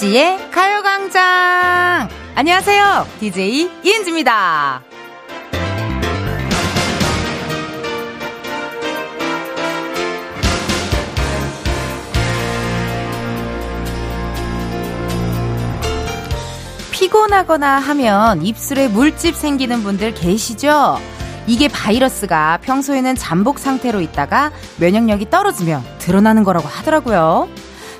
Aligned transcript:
이은지의 0.00 0.50
가요광장! 0.50 2.08
안녕하세요. 2.34 3.06
DJ 3.20 3.70
이은지입니다. 3.84 4.82
피곤하거나 16.92 17.78
하면 17.78 18.44
입술에 18.44 18.88
물집 18.88 19.34
생기는 19.34 19.82
분들 19.82 20.14
계시죠? 20.14 20.98
이게 21.46 21.68
바이러스가 21.68 22.58
평소에는 22.62 23.16
잠복 23.16 23.58
상태로 23.58 24.00
있다가 24.00 24.50
면역력이 24.78 25.28
떨어지면 25.28 25.84
드러나는 25.98 26.44
거라고 26.44 26.66
하더라고요. 26.68 27.48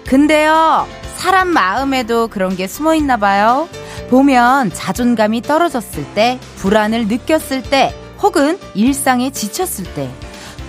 근데요, 0.06 0.86
사람 1.20 1.48
마음에도 1.48 2.28
그런 2.28 2.56
게 2.56 2.66
숨어 2.66 2.94
있나 2.94 3.18
봐요. 3.18 3.68
보면 4.08 4.72
자존감이 4.72 5.42
떨어졌을 5.42 6.02
때, 6.14 6.40
불안을 6.56 7.08
느꼈을 7.08 7.62
때, 7.62 7.94
혹은 8.22 8.58
일상에 8.74 9.30
지쳤을 9.30 9.84
때, 9.94 10.10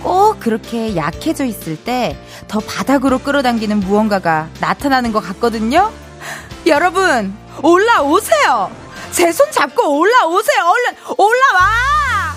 꼭 0.02 0.38
그렇게 0.40 0.94
약해져 0.94 1.44
있을 1.46 1.82
때 1.82 2.16
더 2.48 2.60
바닥으로 2.60 3.18
끌어당기는 3.20 3.80
무언가가 3.80 4.50
나타나는 4.60 5.12
것 5.12 5.20
같거든요? 5.20 5.90
여러분, 6.66 7.34
올라오세요! 7.62 8.70
제 9.10 9.32
손 9.32 9.50
잡고 9.52 9.98
올라오세요! 9.98 10.64
얼른 10.66 10.96
올라와! 11.16 12.34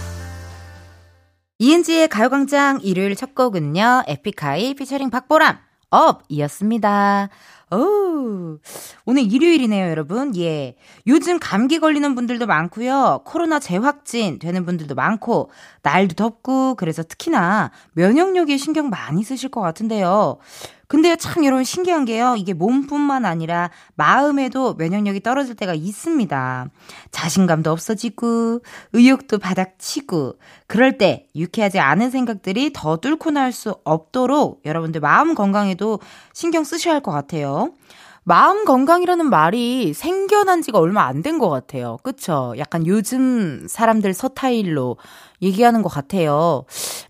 이은지의 1.60 2.08
가요광장 2.08 2.80
일요일 2.82 3.18
첫 3.18 3.36
곡은요, 3.36 4.04
에픽하이 4.08 4.74
피처링 4.76 5.10
박보람, 5.10 5.58
Up이었습니다. 5.90 7.28
오, 7.72 8.60
오늘 9.06 9.24
일요일이네요, 9.32 9.90
여러분. 9.90 10.36
예. 10.38 10.76
요즘 11.08 11.40
감기 11.40 11.80
걸리는 11.80 12.14
분들도 12.14 12.46
많고요. 12.46 13.22
코로나 13.26 13.60
재확진 13.60 14.38
되는 14.38 14.66
분들도 14.66 14.94
많고, 14.94 15.50
날도 15.82 16.14
덥고, 16.14 16.76
그래서 16.76 17.02
특히나 17.02 17.72
면역력에 17.94 18.58
신경 18.58 18.90
많이 18.90 19.24
쓰실 19.24 19.50
것 19.50 19.62
같은데요. 19.62 20.38
근데요, 20.88 21.16
참 21.16 21.44
여러분 21.46 21.64
신기한 21.64 22.06
게요. 22.06 22.36
이게 22.38 22.54
몸뿐만 22.54 23.26
아니라 23.26 23.72
마음에도 23.96 24.76
면역력이 24.76 25.22
떨어질 25.22 25.56
때가 25.56 25.74
있습니다. 25.74 26.68
자신감도 27.12 27.72
없어지고, 27.72 28.60
의욕도 28.94 29.40
바닥치고, 29.40 30.36
그럴 30.68 30.98
때 30.98 31.26
유쾌하지 31.36 31.80
않은 31.80 32.12
생각들이 32.12 32.72
더 32.74 32.98
뚫고 32.98 33.32
나올 33.32 33.52
수 33.52 33.76
없도록 33.84 34.62
여러분들 34.66 35.02
마음 35.02 35.34
건강에도 35.34 36.00
신경 36.34 36.64
쓰셔야 36.64 36.94
할 36.96 37.02
것 37.02 37.12
같아요. 37.12 37.72
마음 38.28 38.66
건강이라는 38.66 39.30
말이 39.30 39.94
생겨난 39.94 40.64
지가 40.64 40.80
얼마 40.80 41.04
안 41.06 41.22
된 41.22 41.38
것 41.38 41.50
같아요. 41.50 41.98
그쵸? 42.04 42.54
약간 42.58 42.86
요즘 42.88 43.68
사람들 43.70 44.14
서타일로 44.14 44.98
얘기하는 45.44 45.82
것 45.84 45.90
같아요. 45.90 46.64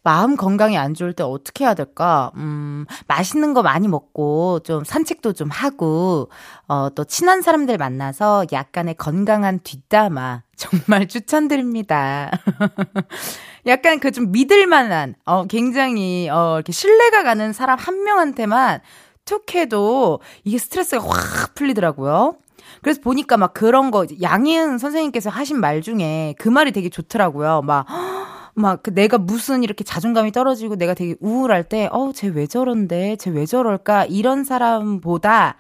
마음 0.04 0.36
건강이 0.36 0.78
안 0.78 0.94
좋을 0.94 1.14
때 1.14 1.24
어떻게 1.24 1.64
해야 1.64 1.74
될까? 1.74 2.32
음, 2.36 2.86
맛있는 3.08 3.54
거 3.54 3.62
많이 3.64 3.88
먹고, 3.88 4.60
좀 4.66 4.84
산책도 4.84 5.34
좀 5.34 5.50
하고, 5.52 6.30
어, 6.68 6.90
또 6.94 7.06
친한 7.06 7.42
사람들 7.42 7.78
만나서 7.78 8.46
약간의 8.52 8.96
건강한 8.96 9.60
뒷담화. 9.64 10.44
정말 10.58 11.08
추천드립니다. 11.08 12.32
약간 13.68 14.00
그 14.00 14.12
좀 14.12 14.32
믿을 14.32 14.68
만한, 14.68 15.16
어, 15.26 15.46
굉장히, 15.48 16.30
어, 16.30 16.56
이렇게 16.58 16.72
신뢰가 16.72 17.24
가는 17.24 17.52
사람 17.54 17.78
한 17.80 18.04
명한테만 18.04 18.80
툭 19.26 19.56
해도 19.56 20.20
이게 20.44 20.58
스트레스가 20.58 21.04
확 21.08 21.56
풀리더라고요. 21.56 22.36
그래서 22.82 23.02
보니까 23.02 23.38
막 23.38 23.54
그런 23.54 23.92
거, 23.92 24.06
양희은 24.22 24.78
선생님께서 24.78 25.30
하신 25.30 25.60
말 25.60 25.82
중에 25.82 26.36
그 26.38 26.50
말이 26.50 26.72
되게 26.72 26.90
좋더라고요. 26.90 27.62
막, 27.64 27.86
막, 28.56 28.84
그 28.84 28.94
내가 28.94 29.18
무슨 29.18 29.64
이렇게 29.64 29.84
자존감이 29.84 30.32
떨어지고 30.32 30.76
내가 30.76 30.94
되게 30.94 31.16
우울할 31.20 31.64
때, 31.64 31.90
어, 31.92 32.12
쟤 32.14 32.28
왜 32.30 32.48
저런데? 32.48 33.16
쟤 33.18 33.32
왜 33.32 33.46
저럴까? 33.46 34.06
이런 34.06 34.44
사람보다, 34.44 35.58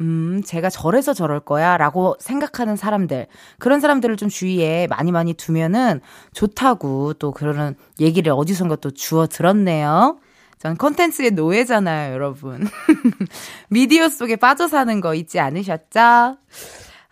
음, 0.00 0.42
제가 0.44 0.70
저래서 0.70 1.12
저럴 1.12 1.40
거야. 1.40 1.76
라고 1.76 2.16
생각하는 2.20 2.76
사람들. 2.76 3.26
그런 3.58 3.80
사람들을 3.80 4.16
좀 4.16 4.28
주위에 4.28 4.86
많이 4.88 5.12
많이 5.12 5.34
두면은 5.34 6.00
좋다고 6.32 7.14
또 7.14 7.32
그러는 7.32 7.74
얘기를 8.00 8.32
어디선가 8.32 8.76
또 8.76 8.90
주워 8.92 9.26
들었네요. 9.26 10.18
전 10.60 10.76
컨텐츠의 10.76 11.30
노예잖아요, 11.30 12.12
여러분. 12.12 12.68
미디어 13.70 14.10
속에 14.10 14.36
빠져 14.36 14.68
사는 14.68 15.00
거 15.00 15.14
잊지 15.14 15.40
않으셨죠? 15.40 16.36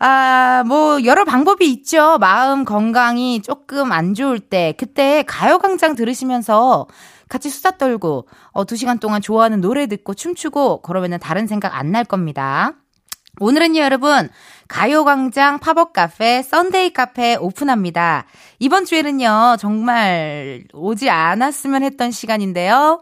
아, 0.00 0.64
뭐, 0.66 1.03
여러 1.04 1.25
방법이 1.25 1.66
있죠. 1.72 2.19
마음 2.19 2.66
건강이 2.66 3.41
조금 3.41 3.91
안 3.91 4.12
좋을 4.12 4.38
때. 4.38 4.75
그때 4.76 5.25
가요광장 5.26 5.94
들으시면서 5.97 6.88
같이 7.31 7.48
수다 7.48 7.78
떨고, 7.78 8.28
어, 8.53 8.66
두 8.66 8.76
시간 8.76 8.98
동안 8.98 9.22
좋아하는 9.22 9.62
노래 9.62 9.86
듣고 9.86 10.12
춤추고, 10.12 10.82
그러면은 10.82 11.19
다른 11.19 11.47
생각 11.47 11.75
안 11.75 11.91
날 11.91 12.04
겁니다. 12.04 12.75
오늘은요, 13.41 13.80
여러분, 13.80 14.28
가요광장 14.69 15.59
팝업 15.60 15.94
카페, 15.94 16.42
썬데이 16.42 16.92
카페 16.92 17.34
오픈합니다. 17.36 18.26
이번 18.59 18.84
주에는요, 18.84 19.56
정말 19.59 20.65
오지 20.75 21.09
않았으면 21.09 21.82
했던 21.82 22.10
시간인데요. 22.10 23.00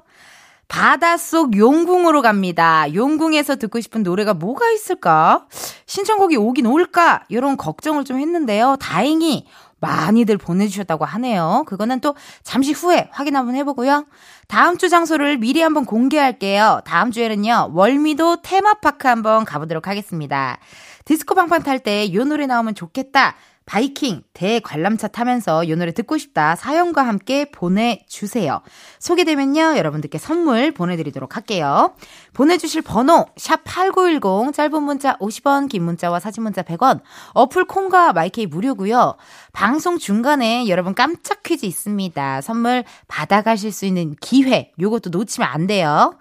바닷속 0.69 1.57
용궁으로 1.57 2.23
갑니다. 2.23 2.93
용궁에서 2.93 3.57
듣고 3.57 3.81
싶은 3.81 4.03
노래가 4.03 4.35
뭐가 4.35 4.71
있을까? 4.71 5.47
신청곡이 5.87 6.37
오긴 6.37 6.67
올까? 6.67 7.23
이런 7.29 7.57
걱정을 7.57 8.05
좀 8.05 8.19
했는데요. 8.19 8.77
다행히 8.81 9.47
많이들 9.79 10.39
보내주셨다고 10.39 11.05
하네요. 11.05 11.65
그거는 11.67 12.01
또 12.01 12.15
잠시 12.43 12.73
후에 12.73 13.09
확인 13.13 13.37
한번 13.37 13.55
해보고요. 13.57 14.07
다음 14.49 14.79
주 14.79 14.89
장소를 14.89 15.39
미리 15.39 15.61
한번 15.61 15.85
공개할게요. 15.85 16.81
다음 16.85 17.11
주에는요, 17.11 17.71
월미도 17.73 18.43
테마파크 18.43 19.07
한번 19.07 19.45
가보도록 19.45 19.87
하겠습니다. 19.87 20.59
디스코 21.05 21.35
방방 21.35 21.63
탈때 21.63 22.05
이 22.05 22.17
노래 22.17 22.47
나오면 22.47 22.75
좋겠다. 22.75 23.37
바이킹 23.67 24.23
대관람차 24.33 25.09
타면서 25.09 25.65
이 25.65 25.75
노래 25.75 25.93
듣고 25.93 26.19
싶다 26.19 26.55
사연과 26.55 27.03
함께 27.03 27.51
보내주세요. 27.51 28.63
소개되면요 29.01 29.77
여러분들께 29.77 30.19
선물 30.19 30.73
보내드리도록 30.73 31.37
할게요. 31.37 31.95
보내주실 32.33 32.83
번호 32.83 33.27
샵 33.37 33.63
8910 33.65 34.55
짧은 34.55 34.83
문자 34.83 35.19
50원 35.19 35.69
긴 35.69 35.83
문자와 35.83 36.21
사진 36.21 36.45
문자 36.45 36.63
100원 36.63 37.01
어플 37.35 37.67
콩과 37.67 38.13
마이케이 38.13 38.47
무료고요. 38.47 39.17
방송 39.53 39.99
중간에 39.99 40.69
여러분 40.69 40.95
깜짝 40.95 41.43
퀴즈 41.43 41.67
있습니다. 41.67 42.41
선물 42.43 42.85
받아가실 43.09 43.73
수 43.73 43.85
있는 43.85 44.15
기회 44.21 44.73
요것도 44.81 45.11
놓치면 45.11 45.49
안 45.49 45.67
돼요. 45.67 46.17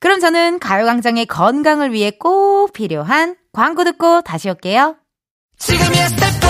그럼 0.00 0.20
저는 0.20 0.58
가요광장의 0.58 1.26
건강을 1.26 1.92
위해 1.92 2.10
꼭 2.10 2.72
필요한 2.72 3.36
광고 3.52 3.84
듣고 3.84 4.22
다시 4.22 4.48
올게요. 4.48 4.96
지금이야 5.58 6.08
스텝 6.08 6.22
1, 6.22 6.30
스텝 6.30 6.34
2, 6.34 6.40
숨 6.40 6.47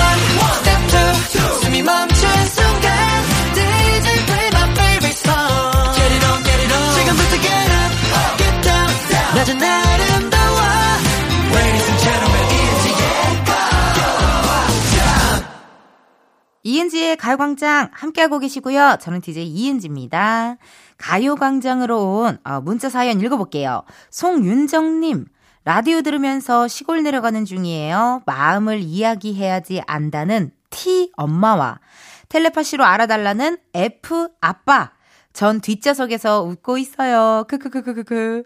이은지의 16.63 17.17
가요광장 17.17 17.89
함께하고 17.93 18.39
계시고요. 18.39 18.99
저는 19.01 19.21
DJ 19.21 19.47
이은지입니다. 19.47 20.57
가요광장으로 20.99 22.21
온 22.21 22.39
어, 22.45 22.61
문자 22.61 22.91
사연 22.91 23.21
읽어볼게요. 23.21 23.83
송윤정님 24.11 25.27
라디오 25.65 26.03
들으면서 26.03 26.69
시골 26.69 27.03
내려가는 27.03 27.45
중이에요. 27.45 28.23
마음을 28.27 28.81
이야기해야지 28.81 29.83
안다는 29.87 30.51
T 30.71 31.13
엄마와 31.17 31.81
텔레파시로 32.29 32.85
알아달라는 32.85 33.59
F 33.75 34.29
아빠. 34.41 34.93
전 35.33 35.61
뒷좌석에서 35.61 36.43
웃고 36.43 36.79
있어요. 36.79 37.45
크크크크크크. 37.49 38.43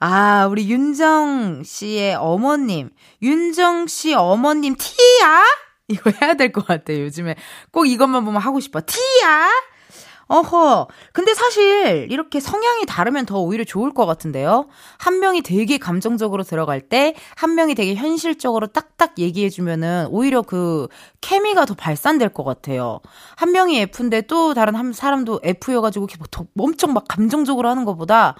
아, 0.00 0.46
우리 0.50 0.68
윤정 0.70 1.62
씨의 1.64 2.14
어머님. 2.16 2.90
윤정 3.22 3.86
씨 3.86 4.14
어머님 4.14 4.76
T야? 4.76 5.42
이거 5.88 6.10
해야 6.20 6.34
될 6.34 6.52
것 6.52 6.66
같아요. 6.66 7.00
요즘에 7.04 7.36
꼭 7.72 7.86
이것만 7.86 8.24
보면 8.24 8.40
하고 8.42 8.60
싶어. 8.60 8.80
T야? 8.80 9.48
어허. 10.28 10.88
근데 11.12 11.34
사실 11.34 12.08
이렇게 12.10 12.40
성향이 12.40 12.84
다르면 12.86 13.26
더 13.26 13.40
오히려 13.40 13.62
좋을 13.64 13.92
것 13.94 14.06
같은데요. 14.06 14.66
한 14.98 15.20
명이 15.20 15.42
되게 15.42 15.78
감정적으로 15.78 16.42
들어갈 16.42 16.80
때, 16.80 17.14
한 17.36 17.54
명이 17.54 17.76
되게 17.76 17.94
현실적으로 17.94 18.66
딱딱 18.66 19.18
얘기해 19.18 19.50
주면은 19.50 20.08
오히려 20.10 20.42
그 20.42 20.88
케미가 21.20 21.64
더 21.64 21.74
발산될 21.74 22.30
것 22.30 22.42
같아요. 22.42 23.00
한 23.36 23.52
명이 23.52 23.78
F인데 23.82 24.22
또 24.22 24.52
다른 24.52 24.74
한 24.74 24.92
사람도 24.92 25.40
F여 25.44 25.80
가지고 25.80 26.06
이렇게 26.06 26.16
뭐 26.54 26.66
엄청 26.66 26.92
막 26.92 27.04
감정적으로 27.06 27.68
하는 27.68 27.84
것보다 27.84 28.34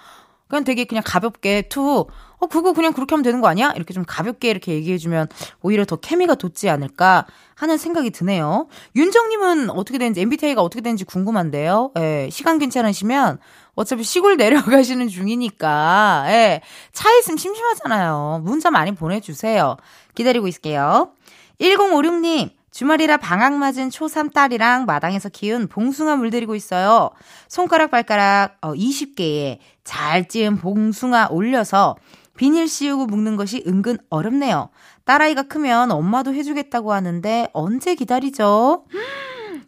그냥 0.49 0.65
되게 0.65 0.85
그냥 0.85 1.03
가볍게 1.07 1.63
툭, 1.69 2.07
어, 2.39 2.47
그거 2.47 2.73
그냥 2.73 2.93
그렇게 2.93 3.15
하면 3.15 3.23
되는 3.23 3.41
거 3.41 3.49
아니야? 3.49 3.73
이렇게 3.77 3.95
좀 3.95 4.05
가볍게 4.07 4.51
이렇게 4.51 4.73
얘기해주면 4.73 5.29
오히려 5.63 5.85
더 5.85 5.97
케미가 5.97 6.35
돋지 6.35 6.69
않을까 6.69 7.27
하는 7.55 7.79
생각이 7.79 8.11
드네요. 8.11 8.69
윤정님은 8.95 9.71
어떻게 9.71 9.99
되는지, 9.99 10.21
MBTI가 10.21 10.63
어떻게 10.63 10.83
되는지 10.83 11.05
궁금한데요. 11.05 11.93
예, 11.99 12.29
시간 12.31 12.59
괜찮으시면 12.59 13.39
어차피 13.75 14.03
시골 14.03 14.37
내려가시는 14.39 15.09
중이니까, 15.09 16.25
예, 16.29 16.61
차에 16.93 17.19
있으면 17.19 17.39
심심하잖아요. 17.39 18.43
문자 18.45 18.71
많이 18.71 18.93
보내주세요. 18.93 19.77
기다리고 20.15 20.49
있을게요. 20.49 21.13
1056님, 21.61 22.51
주말이라 22.77 23.17
방학 23.17 23.55
맞은 23.55 23.89
초3 23.89 24.35
딸이랑 24.35 24.85
마당에서 24.85 25.31
키운 25.31 25.67
봉숭아 25.67 26.17
물들이고 26.17 26.55
있어요. 26.55 27.09
손가락 27.49 27.91
발가락 27.91 28.61
20개에 28.61 29.57
어, 29.57 29.61
잘 29.83 30.29
찌은 30.29 30.59
봉숭아 30.59 31.29
올려서 31.31 31.97
비닐 32.37 32.69
씌우고 32.69 33.07
묶는 33.07 33.37
것이 33.37 33.63
은근 33.67 33.99
어렵네요. 34.11 34.71
딸아이가 35.05 35.45
크면 35.45 35.91
엄마도 35.91 36.35
해주겠다고 36.35 36.93
하는데 36.93 37.49
언제 37.53 37.95
기다리죠? 37.95 38.85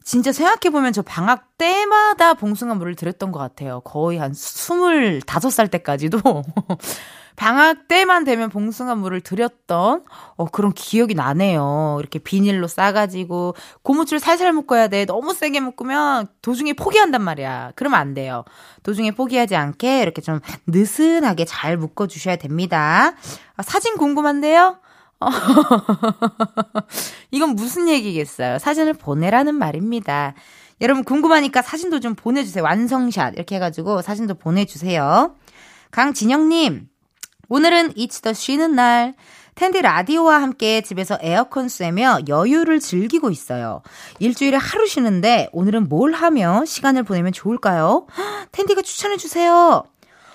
진짜 0.04 0.32
생각해보면 0.32 0.92
저 0.92 1.02
방학 1.02 1.58
때마다 1.58 2.34
봉숭아 2.34 2.74
물을 2.74 2.94
드렸던 2.94 3.30
것 3.30 3.38
같아요. 3.38 3.80
거의 3.80 4.18
한 4.18 4.32
25살 4.32 5.70
때까지도. 5.70 6.18
방학 7.38 7.86
때만 7.86 8.24
되면 8.24 8.50
봉숭아 8.50 8.96
물을 8.96 9.20
드렸던 9.20 10.02
어, 10.34 10.44
그런 10.46 10.72
기억이 10.72 11.14
나네요. 11.14 11.98
이렇게 12.00 12.18
비닐로 12.18 12.66
싸가지고 12.66 13.54
고무줄 13.82 14.18
살살 14.18 14.52
묶어야 14.52 14.88
돼. 14.88 15.04
너무 15.04 15.32
세게 15.32 15.60
묶으면 15.60 16.26
도중에 16.42 16.72
포기한단 16.72 17.22
말이야. 17.22 17.72
그러면 17.76 18.00
안 18.00 18.12
돼요. 18.12 18.44
도중에 18.82 19.12
포기하지 19.12 19.54
않게 19.54 20.02
이렇게 20.02 20.20
좀 20.20 20.40
느슨하게 20.66 21.44
잘 21.44 21.76
묶어주셔야 21.76 22.36
됩니다. 22.36 23.14
아, 23.56 23.62
사진 23.62 23.96
궁금한데요? 23.96 24.80
이건 27.30 27.50
무슨 27.50 27.88
얘기겠어요? 27.88 28.58
사진을 28.58 28.94
보내라는 28.94 29.54
말입니다. 29.54 30.34
여러분 30.80 31.04
궁금하니까 31.04 31.62
사진도 31.62 32.00
좀 32.00 32.16
보내주세요. 32.16 32.64
완성샷 32.64 33.34
이렇게 33.34 33.54
해가지고 33.54 34.02
사진도 34.02 34.34
보내주세요. 34.34 35.36
강진영님 35.92 36.88
오늘은 37.48 37.94
It's 37.94 38.22
the 38.22 38.34
쉬는 38.34 38.74
날. 38.74 39.14
텐디 39.54 39.80
라디오와 39.80 40.40
함께 40.40 40.82
집에서 40.82 41.18
에어컨 41.20 41.68
쐬며 41.68 42.20
여유를 42.28 42.78
즐기고 42.78 43.30
있어요. 43.30 43.82
일주일에 44.20 44.56
하루 44.56 44.86
쉬는데 44.86 45.48
오늘은 45.52 45.88
뭘 45.88 46.12
하며 46.12 46.64
시간을 46.64 47.02
보내면 47.02 47.32
좋을까요? 47.32 48.06
텐디가 48.52 48.82
추천해주세요. 48.82 49.84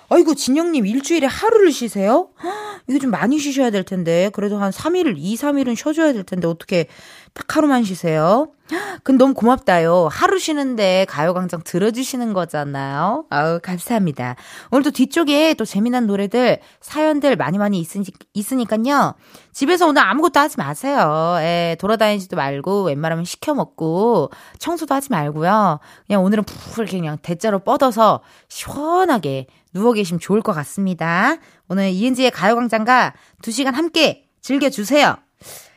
아이고, 0.09 0.35
진영님 0.35 0.85
일주일에 0.85 1.27
하루를 1.27 1.71
쉬세요? 1.71 2.29
이거 2.89 2.99
좀 2.99 3.11
많이 3.11 3.39
쉬셔야 3.39 3.69
될 3.69 3.83
텐데. 3.83 4.29
그래도 4.33 4.57
한 4.57 4.71
3일을, 4.71 5.15
2, 5.17 5.35
3일은 5.35 5.75
쉬어줘야 5.75 6.13
될 6.13 6.23
텐데. 6.23 6.47
어떻게 6.47 6.87
딱 7.33 7.55
하루만 7.55 7.83
쉬세요? 7.83 8.49
근데 9.03 9.17
너무 9.23 9.33
고맙다요. 9.33 10.09
하루 10.11 10.37
쉬는데 10.37 11.05
가요광장 11.09 11.61
들어주시는 11.63 12.33
거잖아요. 12.33 13.25
아우, 13.29 13.59
감사합니다. 13.61 14.35
오늘도 14.71 14.91
뒤쪽에 14.91 15.53
또 15.53 15.65
재미난 15.65 16.07
노래들, 16.07 16.59
사연들 16.81 17.35
많이 17.37 17.57
많이 17.57 17.79
있으니, 17.79 18.05
있으니까요. 18.33 19.15
집에서 19.53 19.87
오늘 19.87 20.01
아무것도 20.01 20.39
하지 20.39 20.57
마세요. 20.57 21.35
예, 21.39 21.77
돌아다니지도 21.79 22.35
말고, 22.35 22.83
웬만하면 22.83 23.23
시켜 23.25 23.53
먹고, 23.53 24.31
청소도 24.59 24.93
하지 24.93 25.09
말고요. 25.11 25.79
그냥 26.07 26.23
오늘은 26.23 26.43
푹 26.43 26.79
이렇게 26.79 26.97
그냥 26.97 27.17
대자로 27.21 27.59
뻗어서 27.59 28.21
시원하게 28.49 29.47
누워 29.73 29.93
계시면 29.93 30.19
좋을 30.19 30.41
것 30.41 30.53
같습니다. 30.53 31.37
오늘 31.67 31.89
이은지의 31.89 32.31
가요광장과 32.31 33.13
2시간 33.41 33.73
함께 33.73 34.29
즐겨주세요. 34.41 35.17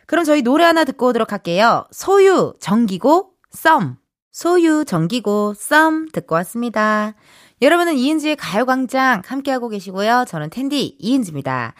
그럼 0.07 0.25
저희 0.25 0.43
노래 0.43 0.65
하나 0.65 0.85
듣고 0.85 1.09
오도록 1.09 1.33
할게요. 1.33 1.87
소유, 1.91 2.55
정기고, 2.61 3.33
썸. 3.51 3.97
소유, 4.31 4.85
정기고, 4.85 5.55
썸 5.55 6.09
듣고 6.13 6.35
왔습니다. 6.37 7.15
여러분은 7.63 7.95
이은지의 7.95 8.37
가요광장 8.37 9.23
함께하고 9.25 9.69
계시고요. 9.69 10.27
저는 10.29 10.51
텐디 10.51 10.97
이은지입니다. 10.99 11.75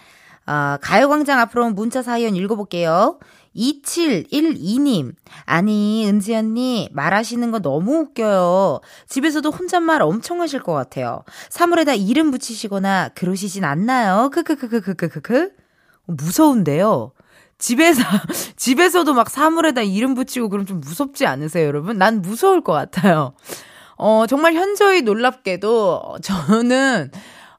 어, 0.47 0.77
가요광장 0.81 1.39
앞으로 1.41 1.71
문자 1.71 2.03
사연 2.03 2.35
읽어볼게요. 2.35 3.19
2712님. 3.57 5.15
아니, 5.45 6.07
은지 6.07 6.35
언니, 6.35 6.89
말하시는 6.93 7.51
거 7.51 7.59
너무 7.61 8.01
웃겨요. 8.01 8.81
집에서도 9.09 9.51
혼잣말 9.51 10.03
엄청 10.03 10.41
하실 10.41 10.63
것 10.63 10.73
같아요. 10.73 11.23
사물에다 11.49 11.95
이름 11.95 12.31
붙이시거나 12.31 13.11
그러시진 13.15 13.65
않나요? 13.65 14.31
크크크크크크크. 14.33 15.51
무서운데요. 16.07 17.13
집에서, 17.59 18.03
집에서도 18.57 19.13
막 19.15 19.31
사물에다 19.31 19.83
이름 19.83 20.15
붙이고 20.15 20.49
그럼 20.49 20.67
좀 20.67 20.81
무섭지 20.81 21.27
않으세요, 21.27 21.67
여러분? 21.67 21.99
난 21.99 22.21
무서울 22.21 22.63
것 22.63 22.73
같아요. 22.73 23.35
어, 23.97 24.27
정말 24.29 24.55
현저히 24.55 25.03
놀랍게도 25.03 26.19
저는, 26.23 27.11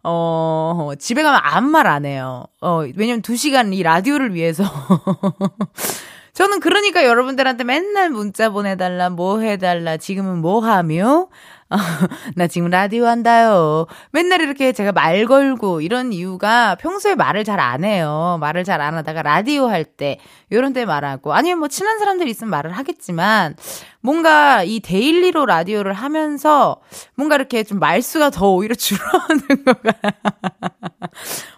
어, 0.04 0.92
집에 1.00 1.24
가면 1.24 1.40
아무 1.44 1.70
말 1.70 1.88
안 1.88 2.06
해요. 2.06 2.46
어, 2.62 2.84
왜냐면 2.96 3.22
두 3.22 3.36
시간 3.36 3.74
이 3.74 3.84
라디오를 3.84 4.34
위해서. 4.34 4.64
저는 6.34 6.60
그러니까 6.60 7.04
여러분들한테 7.06 7.64
맨날 7.64 8.10
문자 8.12 8.50
보내달라, 8.50 9.10
뭐 9.10 9.40
해달라, 9.40 9.98
지금은 9.98 10.38
뭐 10.40 10.60
하며? 10.60 11.30
나 12.36 12.48
지금 12.48 12.70
라디오 12.70 13.06
한다요. 13.08 13.88
맨날 14.12 14.42
이렇게 14.42 14.72
제가 14.72 14.94
말 14.94 15.26
걸고 15.26 15.82
이런 15.82 16.14
이유가 16.14 16.76
평소에 16.76 17.16
말을 17.16 17.44
잘 17.44 17.60
안 17.60 17.84
해요. 17.84 18.38
말을 18.40 18.64
잘 18.64 18.80
안 18.82 18.94
하다가 18.96 19.24
라디오 19.24 19.66
할 19.68 19.84
때, 19.84 20.20
요런 20.52 20.72
때 20.74 20.86
말하고, 20.86 21.34
아니면 21.34 21.60
뭐 21.60 21.68
친한 21.68 21.98
사람들 22.00 22.28
있으면 22.28 22.52
말을 22.52 22.72
하겠지만, 22.72 23.56
뭔가 24.02 24.64
이 24.64 24.80
daily로 24.80 25.46
라디오를 25.48 25.92
하면서 25.94 26.78
뭔가 27.16 27.36
이렇게 27.36 27.64
좀 27.64 27.80
말수가 27.80 28.30
더 28.30 28.54
오히려 28.54 28.74
줄어드는 28.76 29.66
거가. 29.66 29.92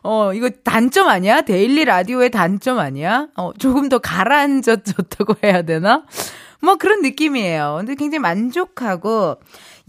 어, 0.04 0.34
이거 0.34 0.50
단점 0.64 1.08
아니야? 1.10 1.42
daily 1.42 1.86
라디오의 1.86 2.32
단점 2.32 2.80
아니야? 2.80 3.28
어, 3.36 3.52
조금 3.60 3.90
더 3.90 4.00
가라앉았다고 4.00 5.36
해야 5.44 5.62
되나? 5.64 6.04
뭐 6.62 6.76
그런 6.76 7.02
느낌이에요. 7.02 7.76
근데 7.80 7.96
굉장히 7.96 8.20
만족하고, 8.20 9.38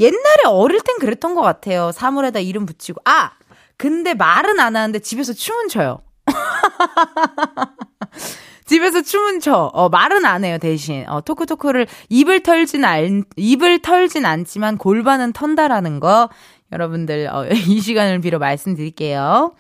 옛날에 0.01 0.45
어릴 0.47 0.81
땐 0.81 0.97
그랬던 0.99 1.35
것 1.35 1.43
같아요. 1.43 1.93
사물에다 1.93 2.41
이름 2.41 2.67
붙이고. 2.67 3.01
아! 3.05 3.33
근데 3.77 4.15
말은 4.15 4.59
안 4.59 4.77
하는데 4.77 4.99
집에서 4.99 5.33
춤은 5.33 5.69
춰요. 5.69 6.01
집에서 8.67 9.03
춤은 9.03 9.41
춰. 9.41 9.71
어, 9.73 9.89
말은 9.89 10.25
안 10.25 10.45
해요, 10.45 10.59
대신. 10.59 11.05
어, 11.09 11.21
talk 11.21 11.43
talk를 11.43 11.87
입을 12.09 12.43
털진 12.43 12.85
않, 12.85 13.25
입을 13.37 13.81
털진 13.81 14.25
않지만 14.25 14.79
골반은 14.79 15.33
턴다라는 15.33 16.01
거. 16.01 16.29
여러분들, 16.73 17.29
어, 17.33 17.47
이 17.51 17.81
시간을 17.81 18.21
빌어 18.21 18.39
말씀드릴게요. 18.39 19.55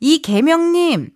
이 0.00 0.22
개명님, 0.22 1.10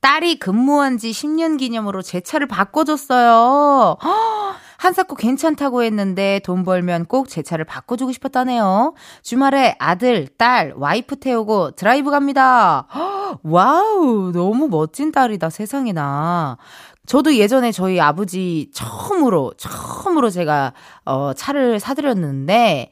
딸이 0.00 0.38
근무한 0.38 0.98
지 0.98 1.10
10년 1.10 1.58
기념으로 1.58 2.02
제 2.02 2.20
차를 2.20 2.48
바꿔줬어요. 2.48 3.96
허, 4.02 4.54
한사코 4.82 5.14
괜찮다고 5.14 5.84
했는데 5.84 6.40
돈 6.44 6.64
벌면 6.64 7.06
꼭 7.06 7.28
제 7.28 7.40
차를 7.42 7.64
바꿔주고 7.64 8.10
싶었다네요. 8.10 8.94
주말에 9.22 9.76
아들, 9.78 10.26
딸, 10.36 10.74
와이프 10.76 11.20
태우고 11.20 11.72
드라이브 11.76 12.10
갑니다. 12.10 12.88
허, 12.92 13.38
와우, 13.44 14.32
너무 14.32 14.66
멋진 14.68 15.12
딸이다, 15.12 15.50
세상에나. 15.50 16.58
저도 17.06 17.36
예전에 17.36 17.70
저희 17.70 18.00
아버지 18.00 18.70
처음으로, 18.74 19.52
처음으로 19.56 20.30
제가, 20.30 20.72
어, 21.04 21.32
차를 21.32 21.78
사드렸는데, 21.78 22.90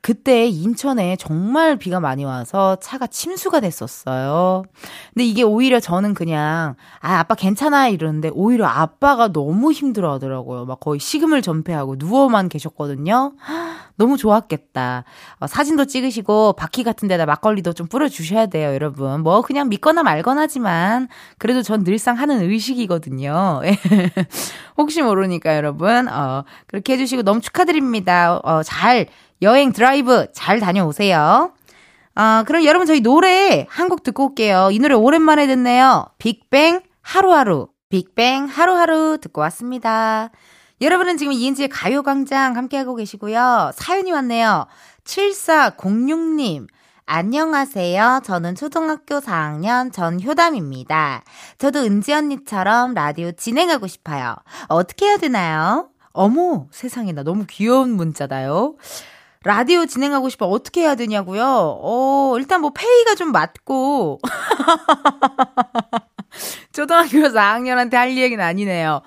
그때 0.00 0.46
인천에 0.46 1.16
정말 1.16 1.76
비가 1.76 2.00
많이 2.00 2.24
와서 2.24 2.76
차가 2.76 3.06
침수가 3.06 3.60
됐었어요. 3.60 4.64
근데 5.12 5.24
이게 5.24 5.42
오히려 5.42 5.80
저는 5.80 6.14
그냥, 6.14 6.76
아, 7.00 7.18
아빠 7.18 7.34
괜찮아 7.34 7.88
이러는데 7.88 8.30
오히려 8.32 8.66
아빠가 8.66 9.28
너무 9.28 9.70
힘들어 9.70 10.14
하더라고요. 10.14 10.64
막 10.64 10.80
거의 10.80 10.98
식음을 10.98 11.42
전폐하고 11.42 11.96
누워만 11.98 12.48
계셨거든요. 12.48 13.34
너무 13.96 14.16
좋았겠다. 14.16 15.04
어, 15.40 15.46
사진도 15.46 15.84
찍으시고 15.84 16.54
바퀴 16.54 16.82
같은 16.82 17.06
데다 17.08 17.26
막걸리도 17.26 17.74
좀 17.74 17.86
뿌려 17.86 18.08
주셔야 18.08 18.46
돼요, 18.46 18.72
여러분. 18.72 19.20
뭐 19.22 19.42
그냥 19.42 19.68
믿거나 19.68 20.02
말거나지만 20.02 21.08
그래도 21.36 21.62
전 21.62 21.84
늘상 21.84 22.18
하는 22.18 22.40
의식이거든요. 22.40 23.60
혹시 24.78 25.02
모르니까 25.02 25.54
여러분, 25.54 26.08
어, 26.08 26.44
그렇게 26.66 26.94
해 26.94 26.96
주시고 26.96 27.22
너무 27.22 27.42
축하드립니다. 27.42 28.40
어, 28.42 28.62
잘 28.62 29.06
여행 29.42 29.72
드라이브 29.72 30.26
잘 30.32 30.60
다녀오세요. 30.60 31.52
아, 32.14 32.44
그럼 32.46 32.64
여러분 32.64 32.86
저희 32.86 33.00
노래 33.00 33.66
한 33.68 33.88
곡 33.88 34.02
듣고 34.02 34.26
올게요. 34.28 34.68
이 34.72 34.78
노래 34.78 34.94
오랜만에 34.94 35.46
듣네요. 35.46 36.06
빅뱅 36.18 36.80
하루하루. 37.02 37.68
빅뱅 37.88 38.46
하루하루 38.46 39.18
듣고 39.20 39.40
왔습니다. 39.42 40.30
여러분은 40.80 41.16
지금 41.16 41.32
이은지의 41.32 41.68
가요광장 41.68 42.56
함께하고 42.56 42.94
계시고요. 42.96 43.72
사연이 43.74 44.12
왔네요. 44.12 44.66
7406님. 45.04 46.66
안녕하세요. 47.04 48.20
저는 48.24 48.54
초등학교 48.54 49.18
4학년 49.20 49.92
전효담입니다. 49.92 51.24
저도 51.58 51.80
은지 51.80 52.12
언니처럼 52.12 52.94
라디오 52.94 53.32
진행하고 53.32 53.86
싶어요. 53.88 54.36
어떻게 54.68 55.06
해야 55.06 55.16
되나요? 55.18 55.88
어머, 56.12 56.66
세상에 56.70 57.12
나 57.12 57.22
너무 57.22 57.44
귀여운 57.48 57.90
문자다요. 57.90 58.76
라디오 59.44 59.86
진행하고 59.86 60.28
싶어 60.28 60.46
어떻게 60.46 60.82
해야 60.82 60.94
되냐고요? 60.94 61.42
어, 61.82 62.34
일단 62.38 62.60
뭐 62.60 62.70
페이가 62.74 63.14
좀 63.14 63.32
맞고 63.32 64.20
초등학교 66.72 67.28
4학년한테 67.28 67.96
할 67.96 68.16
얘기는 68.16 68.42
아니네요. 68.42 69.02